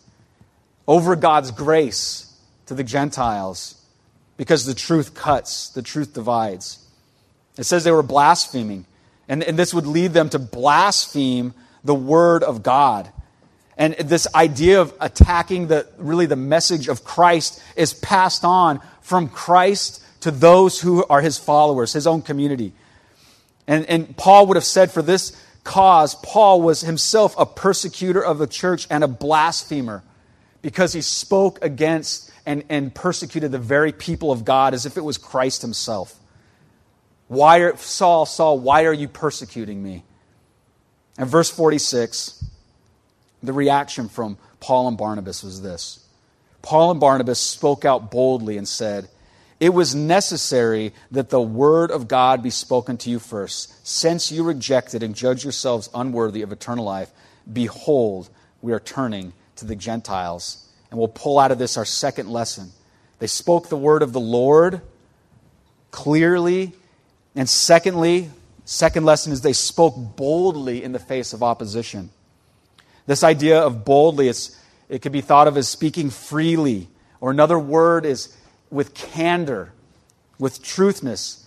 [0.86, 2.32] over God's grace
[2.66, 3.82] to the Gentiles
[4.36, 6.86] because the truth cuts, the truth divides.
[7.56, 8.84] It says they were blaspheming,
[9.28, 13.10] and, and this would lead them to blaspheme the word of God.
[13.76, 19.28] And this idea of attacking the really the message of Christ is passed on from
[19.28, 22.72] Christ to those who are his followers, his own community.
[23.66, 28.38] And, and Paul would have said for this cause, Paul was himself a persecutor of
[28.38, 30.02] the church and a blasphemer
[30.62, 35.04] because he spoke against and, and persecuted the very people of God as if it
[35.04, 36.18] was Christ himself.
[37.28, 40.04] Why are, Saul, Saul, why are you persecuting me?
[41.18, 42.44] And verse 46,
[43.46, 46.06] the reaction from Paul and Barnabas was this
[46.62, 49.08] Paul and Barnabas spoke out boldly and said,
[49.60, 53.86] it was necessary that the word of God be spoken to you first.
[53.86, 57.10] Since you rejected and judge yourselves unworthy of eternal life,
[57.50, 58.28] behold,
[58.62, 60.68] we are turning to the Gentiles.
[60.90, 62.72] And we'll pull out of this our second lesson.
[63.20, 64.80] They spoke the word of the Lord
[65.90, 66.72] clearly.
[67.36, 68.30] And secondly,
[68.64, 72.10] second lesson is they spoke boldly in the face of opposition.
[73.06, 76.88] This idea of boldly, it can be thought of as speaking freely,
[77.20, 78.36] or another word is
[78.70, 79.72] with candor,
[80.38, 81.44] with truthness.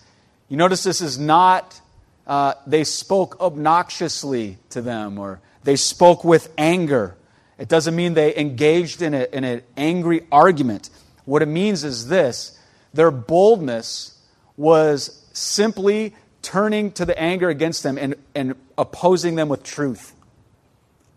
[0.50, 1.80] You notice this is not,
[2.26, 7.15] uh, they spoke obnoxiously to them or they spoke with anger.
[7.58, 10.89] It doesn't mean they engaged in, a, in an angry argument.
[11.26, 12.58] What it means is this
[12.93, 14.17] their boldness
[14.56, 20.15] was simply turning to the anger against them and, and opposing them with truth,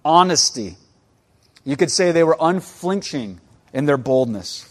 [0.04, 0.76] honesty.
[1.64, 3.40] You could say they were unflinching
[3.72, 4.68] in their boldness.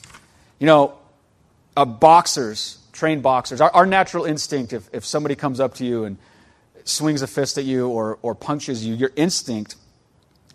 [0.60, 0.94] You know,
[1.78, 6.04] uh, boxers, trained boxers, our, our natural instinct, if, if somebody comes up to you
[6.04, 6.18] and
[6.84, 9.76] swings a fist at you or, or punches you, your instinct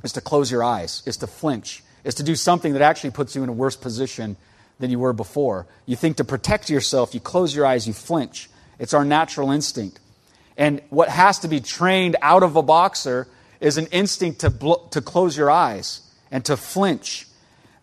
[0.03, 3.35] is to close your eyes, is to flinch, is to do something that actually puts
[3.35, 4.37] you in a worse position
[4.79, 5.67] than you were before.
[5.87, 8.51] You think to protect yourself, you close your eyes, you flinch.
[8.79, 10.01] It's our natural instinct.
[10.57, 13.29] And what has to be trained out of a boxer
[13.65, 16.01] is an instinct to, bl- to close your eyes
[16.31, 17.27] and to flinch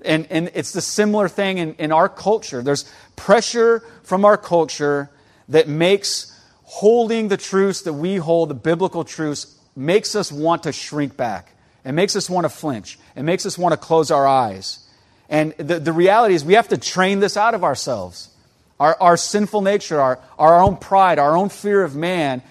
[0.04, 2.62] and, and it's the similar thing in, in our culture.
[2.62, 5.10] There's pressure from our culture
[5.50, 6.28] that makes
[6.64, 11.54] holding the truths that we hold, the biblical truths, makes us want to shrink back.
[11.84, 13.00] It makes us want to flinch.
[13.16, 14.88] It makes us want to close our eyes.
[15.30, 18.30] And the, the reality is, we have to train this out of ourselves.
[18.80, 22.42] Our, our sinful nature, our, our own pride, our own fear of man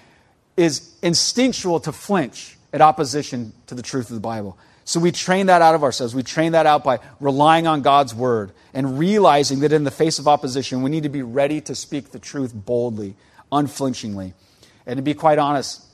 [0.57, 4.57] is instinctual to flinch at opposition to the truth of the Bible.
[4.83, 6.15] So we train that out of ourselves.
[6.15, 10.19] We train that out by relying on God's word and realizing that in the face
[10.19, 13.15] of opposition, we need to be ready to speak the truth boldly,
[13.51, 14.33] unflinchingly.
[14.85, 15.85] And to be quite honest,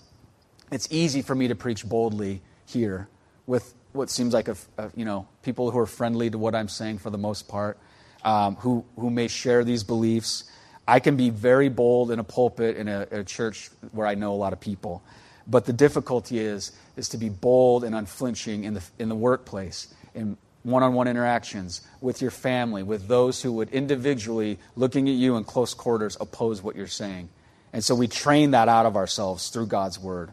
[0.72, 3.08] it's easy for me to preach boldly here
[3.46, 6.68] with what seems like a, a you know people who are friendly to what I'm
[6.68, 7.78] saying for the most part,
[8.24, 10.44] um, who who may share these beliefs.
[10.88, 14.34] I can be very bold in a pulpit in a, a church where I know
[14.34, 15.04] a lot of people.
[15.48, 19.94] But the difficulty is, is to be bold and unflinching in the, in the workplace,
[20.14, 25.16] in one on one interactions, with your family, with those who would individually, looking at
[25.16, 27.30] you in close quarters, oppose what you're saying.
[27.72, 30.32] And so we train that out of ourselves through God's word.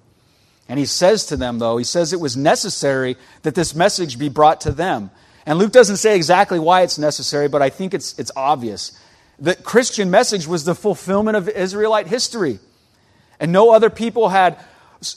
[0.68, 4.28] And he says to them, though, he says it was necessary that this message be
[4.28, 5.10] brought to them.
[5.46, 8.98] And Luke doesn't say exactly why it's necessary, but I think it's, it's obvious.
[9.38, 12.60] The Christian message was the fulfillment of Israelite history.
[13.38, 14.58] And no other people had,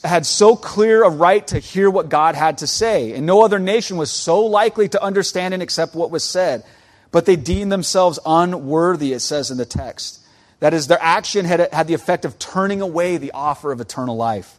[0.04, 3.12] had so clear a right to hear what God had to say.
[3.12, 6.64] And no other nation was so likely to understand and accept what was said.
[7.10, 10.20] But they deemed themselves unworthy, it says in the text.
[10.60, 14.16] That is, their action had, had the effect of turning away the offer of eternal
[14.16, 14.58] life.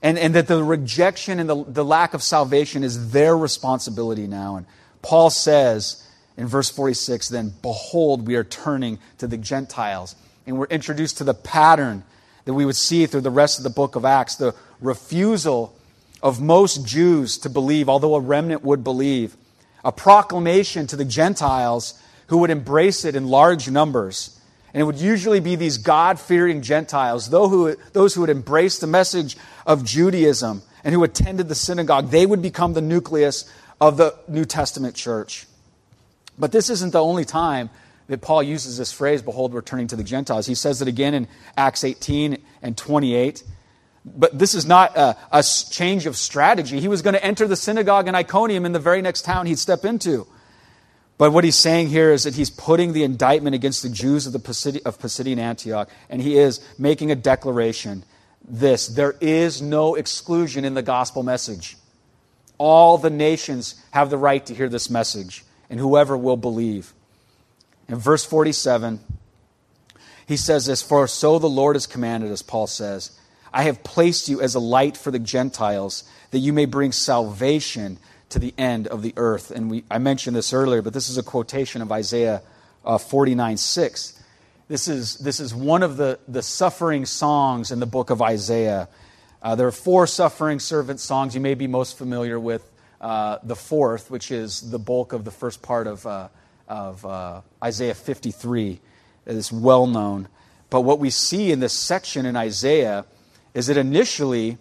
[0.00, 4.56] And, and that the rejection and the, the lack of salvation is their responsibility now.
[4.56, 4.66] And
[5.02, 6.04] Paul says,
[6.36, 10.14] in verse 46, then, behold, we are turning to the Gentiles.
[10.46, 12.04] And we're introduced to the pattern
[12.48, 15.76] that we would see through the rest of the book of Acts the refusal
[16.22, 19.36] of most Jews to believe, although a remnant would believe,
[19.84, 24.40] a proclamation to the Gentiles who would embrace it in large numbers.
[24.72, 29.36] And it would usually be these God fearing Gentiles, those who, would embrace the message
[29.66, 32.08] of Judaism and who attended the synagogue.
[32.08, 33.44] They would become the nucleus
[33.78, 35.46] of the New Testament church.
[36.38, 37.68] But this isn't the only time
[38.08, 40.46] that Paul uses this phrase, behold, we're turning to the Gentiles.
[40.46, 43.44] He says it again in Acts 18 and 28.
[44.04, 46.80] But this is not a, a change of strategy.
[46.80, 49.58] He was going to enter the synagogue in Iconium in the very next town he'd
[49.58, 50.26] step into.
[51.18, 54.32] But what he's saying here is that he's putting the indictment against the Jews of,
[54.32, 58.04] the Pisidian, of Pisidian Antioch, and he is making a declaration
[58.50, 61.76] this there is no exclusion in the gospel message.
[62.56, 66.94] All the nations have the right to hear this message and whoever will believe.
[67.88, 69.00] In verse 47,
[70.26, 73.18] he says this For so the Lord has commanded us, Paul says,
[73.52, 77.98] I have placed you as a light for the Gentiles, that you may bring salvation
[78.28, 79.50] to the end of the earth.
[79.50, 82.42] And we, I mentioned this earlier, but this is a quotation of Isaiah
[82.84, 84.22] uh, 49 6.
[84.68, 88.88] This is, this is one of the, the suffering songs in the book of Isaiah.
[89.42, 92.70] Uh, there are four suffering servant songs you may be most familiar with
[93.00, 96.28] uh, the fourth, which is the bulk of the first part of, uh,
[96.68, 98.80] of uh, Isaiah 53,
[99.26, 100.28] is well known.
[100.70, 103.06] But what we see in this section in Isaiah
[103.54, 104.58] is that initially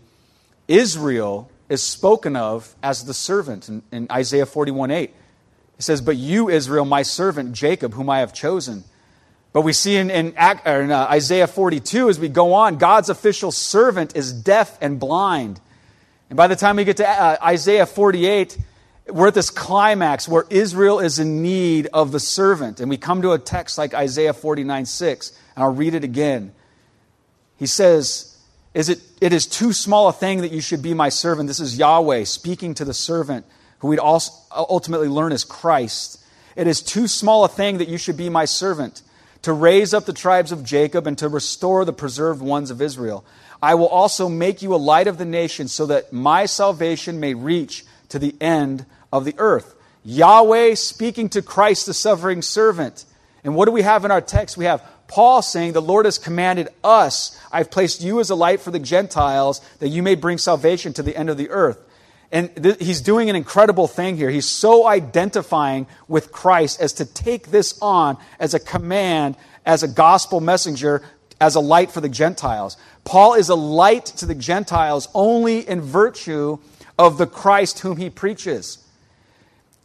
[0.68, 5.04] Israel is spoken of as the servant in, in Isaiah 41 8.
[5.04, 5.14] It
[5.84, 8.84] says, But you, Israel, my servant, Jacob, whom I have chosen.
[9.54, 13.52] But we see in, in, in uh, Isaiah 42, as we go on, God's official
[13.52, 15.60] servant is deaf and blind.
[16.30, 18.58] And by the time we get to uh, Isaiah 48,
[19.10, 22.80] we're at this climax where Israel is in need of the servant.
[22.80, 26.54] And we come to a text like Isaiah 49 6, and I'll read it again.
[27.58, 28.38] He says,
[28.74, 31.48] is it, it is too small a thing that you should be my servant.
[31.48, 33.46] This is Yahweh speaking to the servant,
[33.80, 36.24] who we'd also ultimately learn is Christ.
[36.56, 39.02] It is too small a thing that you should be my servant,
[39.44, 43.26] to raise up the tribes of Jacob and to restore the preserved ones of Israel.
[43.62, 47.34] I will also make you a light of the nations so that my salvation may
[47.34, 49.76] reach to the end of the earth.
[50.04, 53.06] Yahweh speaking to Christ, the suffering servant.
[53.44, 54.58] And what do we have in our text?
[54.58, 58.62] We have Paul saying, The Lord has commanded us, I've placed you as a light
[58.62, 61.80] for the Gentiles, that you may bring salvation to the end of the earth.
[62.32, 64.30] And th- he's doing an incredible thing here.
[64.30, 69.88] He's so identifying with Christ as to take this on as a command, as a
[69.88, 71.04] gospel messenger
[71.40, 72.78] as a light for the Gentiles.
[73.04, 76.58] Paul is a light to the Gentiles only in virtue
[76.98, 78.80] of the Christ whom he preaches.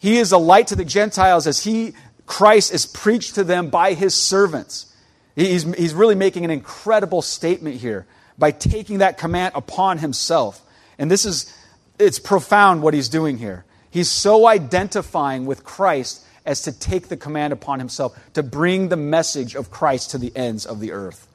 [0.03, 1.95] He is a light to the Gentiles as he,
[2.27, 4.93] Christ, is preached to them by his servants.
[5.37, 8.05] He's, he's really making an incredible statement here
[8.37, 10.61] by taking that command upon himself.
[10.99, 11.57] And this is,
[12.01, 13.65] it's profound what he's doing here.
[13.93, 18.97] He's so identifying with Christ as to take the command upon himself to bring the
[18.97, 21.29] message of Christ to the ends of the earth.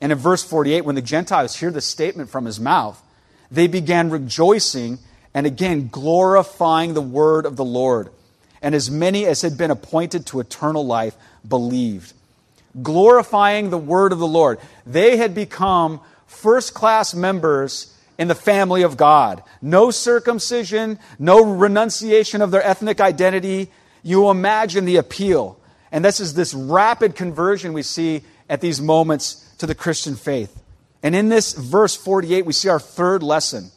[0.00, 3.02] And in verse 48, when the Gentiles hear the statement from his mouth,
[3.50, 5.00] they began rejoicing
[5.34, 8.10] and again glorifying the word of the Lord.
[8.62, 11.16] And as many as had been appointed to eternal life
[11.48, 12.12] believed.
[12.82, 14.58] Glorifying the word of the Lord.
[14.86, 19.42] They had become first class members in the family of God.
[19.62, 23.70] No circumcision, no renunciation of their ethnic identity.
[24.02, 25.58] You imagine the appeal.
[25.90, 30.54] And this is this rapid conversion we see at these moments to the Christian faith.
[31.02, 33.70] And in this verse 48, we see our third lesson.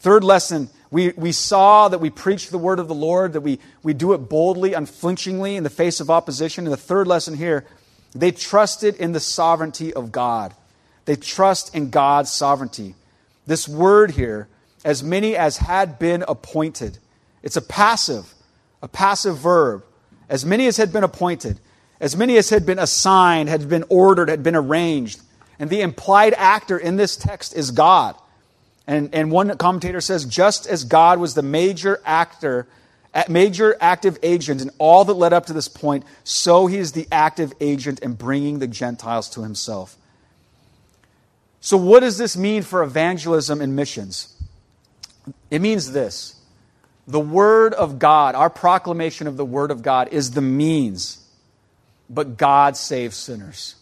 [0.00, 3.60] Third lesson, we, we saw that we preach the word of the Lord, that we,
[3.82, 6.64] we do it boldly, unflinchingly in the face of opposition.
[6.64, 7.66] And the third lesson here,
[8.14, 10.54] they trusted in the sovereignty of God.
[11.04, 12.94] They trust in God's sovereignty.
[13.46, 14.48] This word here,
[14.84, 16.98] as many as had been appointed,
[17.42, 18.34] it's a passive,
[18.82, 19.84] a passive verb.
[20.28, 21.58] As many as had been appointed,
[22.00, 25.20] as many as had been assigned, had been ordered, had been arranged.
[25.58, 28.16] And the implied actor in this text is God.
[28.90, 32.66] And, and one commentator says, just as God was the major actor,
[33.28, 37.06] major active agent in all that led up to this point, so he is the
[37.12, 39.96] active agent in bringing the Gentiles to himself.
[41.60, 44.36] So, what does this mean for evangelism and missions?
[45.52, 46.34] It means this
[47.06, 51.24] the Word of God, our proclamation of the Word of God, is the means,
[52.08, 53.76] but God saves sinners.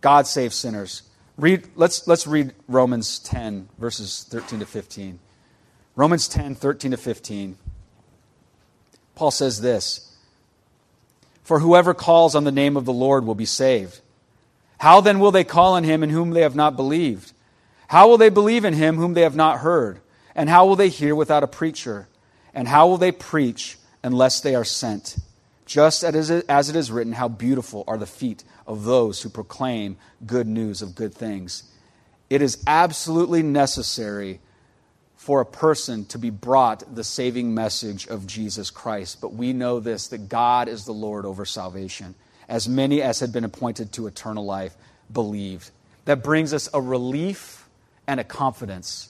[0.00, 1.02] God saves sinners.
[1.36, 5.18] Read, let's, let's read Romans 10, verses 13 to 15.
[5.94, 7.58] Romans 10, 13 to 15.
[9.14, 10.16] Paul says this
[11.42, 14.00] For whoever calls on the name of the Lord will be saved.
[14.78, 17.32] How then will they call on him in whom they have not believed?
[17.88, 20.00] How will they believe in him whom they have not heard?
[20.34, 22.08] And how will they hear without a preacher?
[22.54, 25.16] And how will they preach unless they are sent?
[25.66, 30.46] Just as it is written, how beautiful are the feet of those who proclaim good
[30.46, 31.64] news of good things.
[32.30, 34.40] It is absolutely necessary
[35.16, 39.20] for a person to be brought the saving message of Jesus Christ.
[39.20, 42.14] But we know this that God is the Lord over salvation
[42.48, 44.76] as many as had been appointed to eternal life
[45.12, 45.70] believed.
[46.04, 47.68] That brings us a relief
[48.06, 49.08] and a confidence.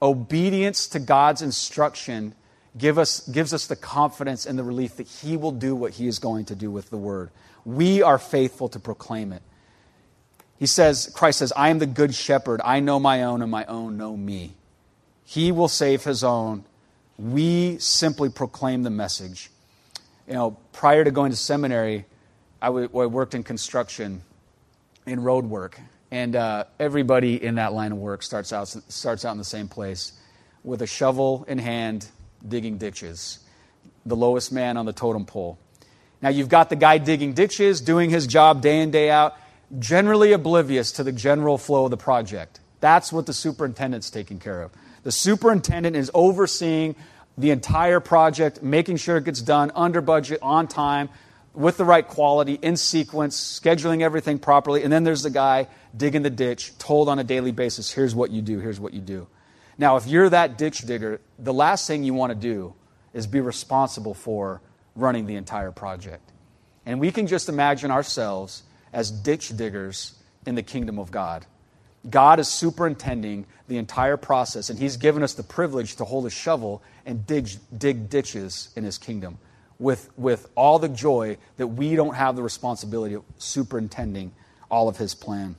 [0.00, 2.34] Obedience to God's instruction
[2.76, 6.06] give us, gives us the confidence and the relief that He will do what He
[6.06, 7.30] is going to do with the Word.
[7.64, 9.42] We are faithful to proclaim it.
[10.58, 12.60] He says, Christ says, I am the good shepherd.
[12.64, 14.54] I know my own, and my own know me.
[15.24, 16.64] He will save His own.
[17.18, 19.50] We simply proclaim the message.
[20.26, 22.04] You know, prior to going to seminary,
[22.60, 24.22] I, w- I worked in construction,
[25.04, 25.80] in road work,
[26.12, 29.66] and uh, everybody in that line of work starts out, starts out in the same
[29.66, 30.12] place
[30.62, 32.06] with a shovel in hand,
[32.46, 33.38] digging ditches.
[34.04, 35.58] The lowest man on the totem pole.
[36.20, 39.36] Now, you've got the guy digging ditches, doing his job day in, day out,
[39.78, 42.60] generally oblivious to the general flow of the project.
[42.80, 44.70] That's what the superintendent's taking care of.
[45.02, 46.94] The superintendent is overseeing
[47.36, 51.08] the entire project, making sure it gets done under budget, on time,
[51.54, 54.82] with the right quality, in sequence, scheduling everything properly.
[54.84, 55.66] And then there's the guy
[55.96, 59.00] digging the ditch, told on a daily basis, here's what you do, here's what you
[59.00, 59.26] do.
[59.78, 62.74] Now, if you're that ditch digger, the last thing you want to do
[63.12, 64.60] is be responsible for
[64.94, 66.32] running the entire project.
[66.84, 68.62] And we can just imagine ourselves
[68.92, 70.14] as ditch diggers
[70.46, 71.46] in the kingdom of God.
[72.08, 76.30] God is superintending the entire process, and He's given us the privilege to hold a
[76.30, 79.38] shovel and dig, dig ditches in His kingdom
[79.82, 84.32] with, with all the joy that we don't have the responsibility of superintending
[84.70, 85.56] all of his plan.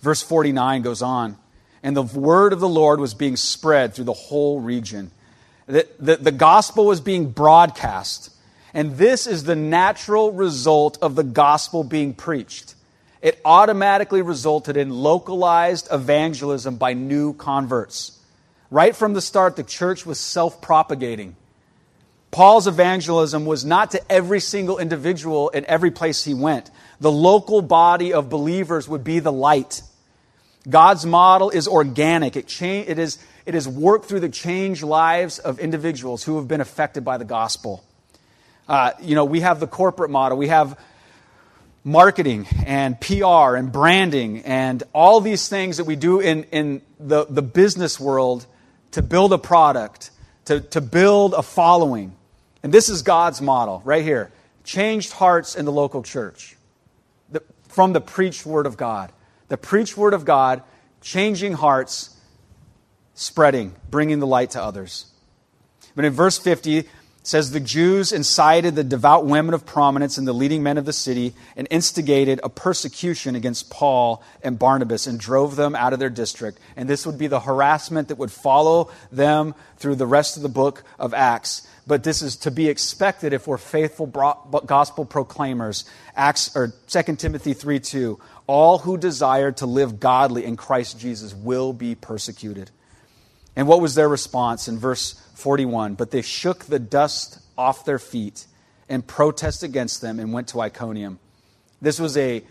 [0.00, 1.38] Verse 49 goes on,
[1.82, 5.10] and the word of the Lord was being spread through the whole region.
[5.66, 8.30] The, the, the gospel was being broadcast.
[8.74, 12.74] And this is the natural result of the gospel being preached.
[13.20, 18.18] It automatically resulted in localized evangelism by new converts.
[18.70, 21.36] Right from the start, the church was self propagating.
[22.30, 26.70] Paul's evangelism was not to every single individual in every place he went.
[26.98, 29.82] The local body of believers would be the light.
[30.68, 32.36] God's model is organic.
[32.36, 36.46] It, cha- it, is, it is worked through the changed lives of individuals who have
[36.46, 37.84] been affected by the gospel.
[38.68, 40.38] Uh, you know, we have the corporate model.
[40.38, 40.78] We have
[41.84, 47.26] marketing and PR and branding and all these things that we do in, in the,
[47.28, 48.46] the business world
[48.92, 50.10] to build a product,
[50.44, 52.14] to, to build a following.
[52.62, 54.30] And this is God's model right here
[54.64, 56.56] changed hearts in the local church
[57.30, 59.10] the, from the preached word of God.
[59.52, 60.62] The preached word of God,
[61.02, 62.16] changing hearts,
[63.12, 65.12] spreading, bringing the light to others.
[65.94, 66.88] But in verse 50,
[67.22, 70.92] says the Jews incited the devout women of prominence and the leading men of the
[70.94, 76.08] city and instigated a persecution against Paul and Barnabas and drove them out of their
[76.08, 76.58] district.
[76.74, 80.48] And this would be the harassment that would follow them through the rest of the
[80.48, 81.66] book of Acts.
[81.86, 85.84] But this is to be expected if we're faithful gospel proclaimers.
[86.14, 88.20] Acts or 2 Timothy 3 2.
[88.46, 92.70] All who desire to live godly in Christ Jesus will be persecuted.
[93.56, 95.94] And what was their response in verse 41?
[95.94, 98.46] But they shook the dust off their feet
[98.88, 101.18] and protest against them and went to Iconium.
[101.80, 102.44] This was a,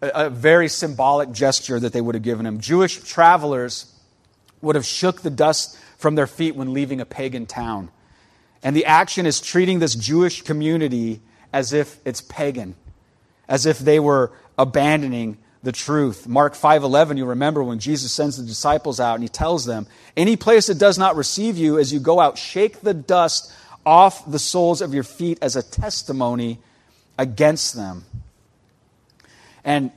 [0.00, 2.60] a, very symbolic gesture that they would have given him.
[2.60, 3.92] Jewish travelers
[4.60, 7.90] would have shook the dust from their feet when leaving a pagan town.
[8.64, 11.20] And the action is treating this Jewish community
[11.52, 12.74] as if it's pagan,
[13.46, 16.26] as if they were abandoning the truth.
[16.26, 19.86] Mark 5:11, you remember when Jesus sends the disciples out and he tells them,
[20.16, 23.52] "Any place that does not receive you as you go out, shake the dust
[23.84, 26.58] off the soles of your feet as a testimony
[27.18, 28.04] against them."
[29.62, 29.90] And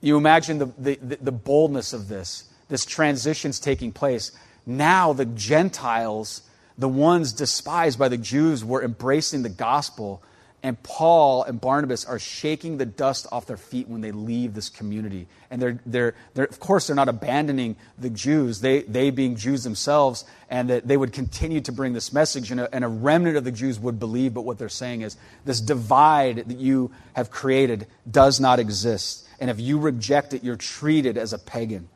[0.00, 2.44] you imagine the, the, the boldness of this.
[2.68, 4.30] This transition's taking place.
[4.64, 6.42] Now the Gentiles,
[6.78, 10.22] the ones despised by the Jews, were embracing the gospel
[10.60, 14.68] and Paul and Barnabas are shaking the dust off their feet when they leave this
[14.68, 15.28] community.
[15.50, 19.62] And they're, they're, they're, of course, they're not abandoning the Jews, they, they being Jews
[19.62, 22.50] themselves, and that they would continue to bring this message.
[22.50, 25.16] And a, and a remnant of the Jews would believe, but what they're saying is
[25.44, 29.28] this divide that you have created does not exist.
[29.38, 31.88] And if you reject it, you're treated as a pagan.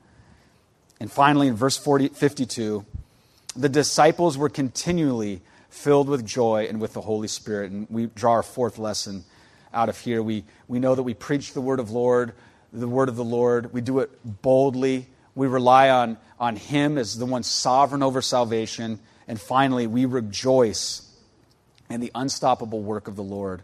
[1.00, 2.86] And finally, in verse 40, 52,
[3.54, 7.72] the disciples were continually filled with joy and with the Holy Spirit.
[7.72, 9.24] And we draw our fourth lesson
[9.72, 10.22] out of here.
[10.22, 12.32] We, we know that we preach the word of Lord,
[12.72, 13.72] the word of the Lord.
[13.72, 15.06] We do it boldly.
[15.34, 19.00] We rely on, on Him as the one sovereign over salvation.
[19.26, 21.08] And finally, we rejoice
[21.88, 23.62] in the unstoppable work of the Lord.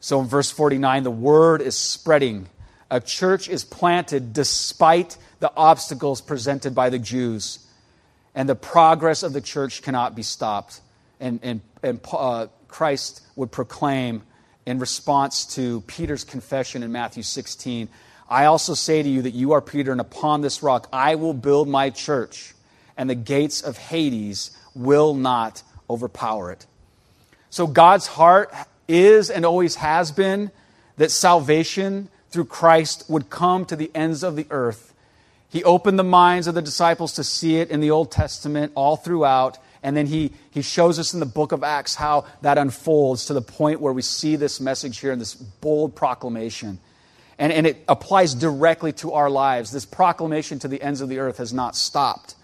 [0.00, 2.48] So in verse 49, the word is spreading.
[2.90, 7.63] A church is planted despite the obstacles presented by the Jews.
[8.34, 10.80] And the progress of the church cannot be stopped
[11.20, 14.22] and, and, and uh, Christ would proclaim
[14.66, 17.88] in response to Peter's confession in Matthew 16
[18.28, 21.34] I also say to you that you are Peter, and upon this rock I will
[21.34, 22.54] build my church,
[22.96, 26.66] and the gates of Hades will not overpower it.
[27.50, 28.52] So God's heart
[28.88, 30.50] is and always has been
[30.96, 34.93] that salvation through Christ would come to the ends of the earth.
[35.54, 38.96] He opened the minds of the disciples to see it in the Old Testament all
[38.96, 39.56] throughout.
[39.84, 43.34] And then he, he shows us in the book of Acts how that unfolds to
[43.34, 46.80] the point where we see this message here in this bold proclamation.
[47.38, 49.70] And, and it applies directly to our lives.
[49.70, 52.34] This proclamation to the ends of the earth has not stopped.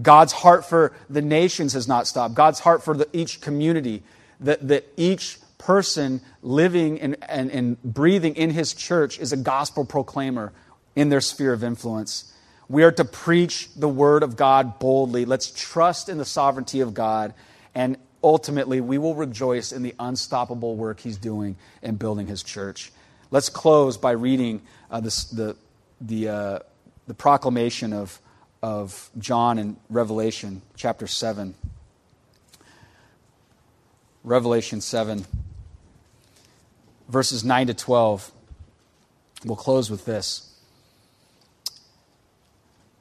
[0.00, 2.36] God's heart for the nations has not stopped.
[2.36, 4.04] God's heart for the, each community,
[4.38, 9.84] that, that each person living and, and, and breathing in his church is a gospel
[9.84, 10.52] proclaimer
[11.00, 12.30] in their sphere of influence.
[12.68, 15.24] We are to preach the word of God boldly.
[15.24, 17.32] Let's trust in the sovereignty of God,
[17.74, 22.92] and ultimately, we will rejoice in the unstoppable work He's doing in building His church.
[23.30, 25.56] Let's close by reading uh, this, the,
[26.02, 26.58] the, uh,
[27.06, 28.20] the proclamation of,
[28.62, 31.54] of John in Revelation chapter 7.
[34.22, 35.24] Revelation 7,
[37.08, 38.30] verses 9 to 12.
[39.46, 40.49] We'll close with this.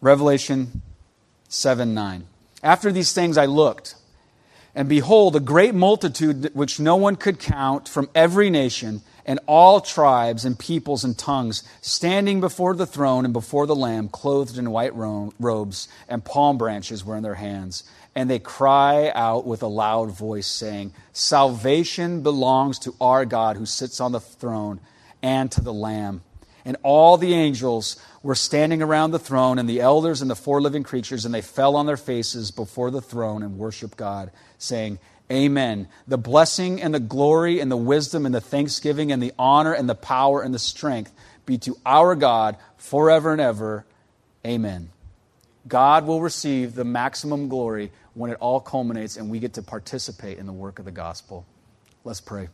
[0.02, 0.82] Revelation
[1.50, 2.26] 7 9.
[2.64, 3.96] After these things I looked,
[4.76, 9.82] and behold, a great multitude which no one could count from every nation and all
[9.82, 14.72] tribes and peoples and tongues, standing before the throne and before the Lamb, clothed in
[14.72, 17.84] white robes, and palm branches were in their hands.
[18.16, 23.66] And they cry out with a loud voice, saying, Salvation belongs to our God who
[23.66, 24.80] sits on the throne
[25.22, 26.22] and to the Lamb.
[26.66, 30.62] And all the angels were standing around the throne, and the elders and the four
[30.62, 35.00] living creatures, and they fell on their faces before the throne and worshiped God, saying,
[35.32, 35.88] Amen.
[36.08, 39.88] The blessing and the glory and the wisdom and the thanksgiving and the honor and
[39.88, 41.14] the power and the strength
[41.46, 43.86] be to our God forever and ever.
[44.46, 44.90] Amen.
[45.68, 50.40] God will receive the maximum glory when it all culminates and we get to participate
[50.40, 51.46] in the work of the gospel.
[52.04, 52.50] Let's pray.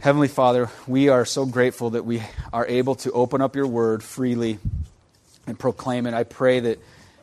[0.00, 2.22] Heavenly Father, we are so grateful that we
[2.52, 4.60] are able to open up your word freely
[5.44, 6.14] and proclaim it.
[6.14, 6.78] I pray that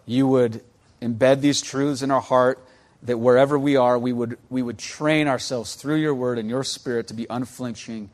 [0.05, 0.61] you would
[1.01, 2.59] embed these truths in our heart,
[3.03, 6.65] that wherever we are, we would, we would train ourselves through your word and your
[6.65, 8.09] spirit to be unflinching,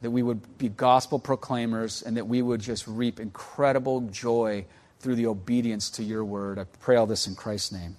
[0.00, 4.64] that we would be gospel proclaimers, and that we would just reap incredible joy
[4.98, 6.58] through the obedience to your word.
[6.58, 7.98] I pray all this in Christ's name.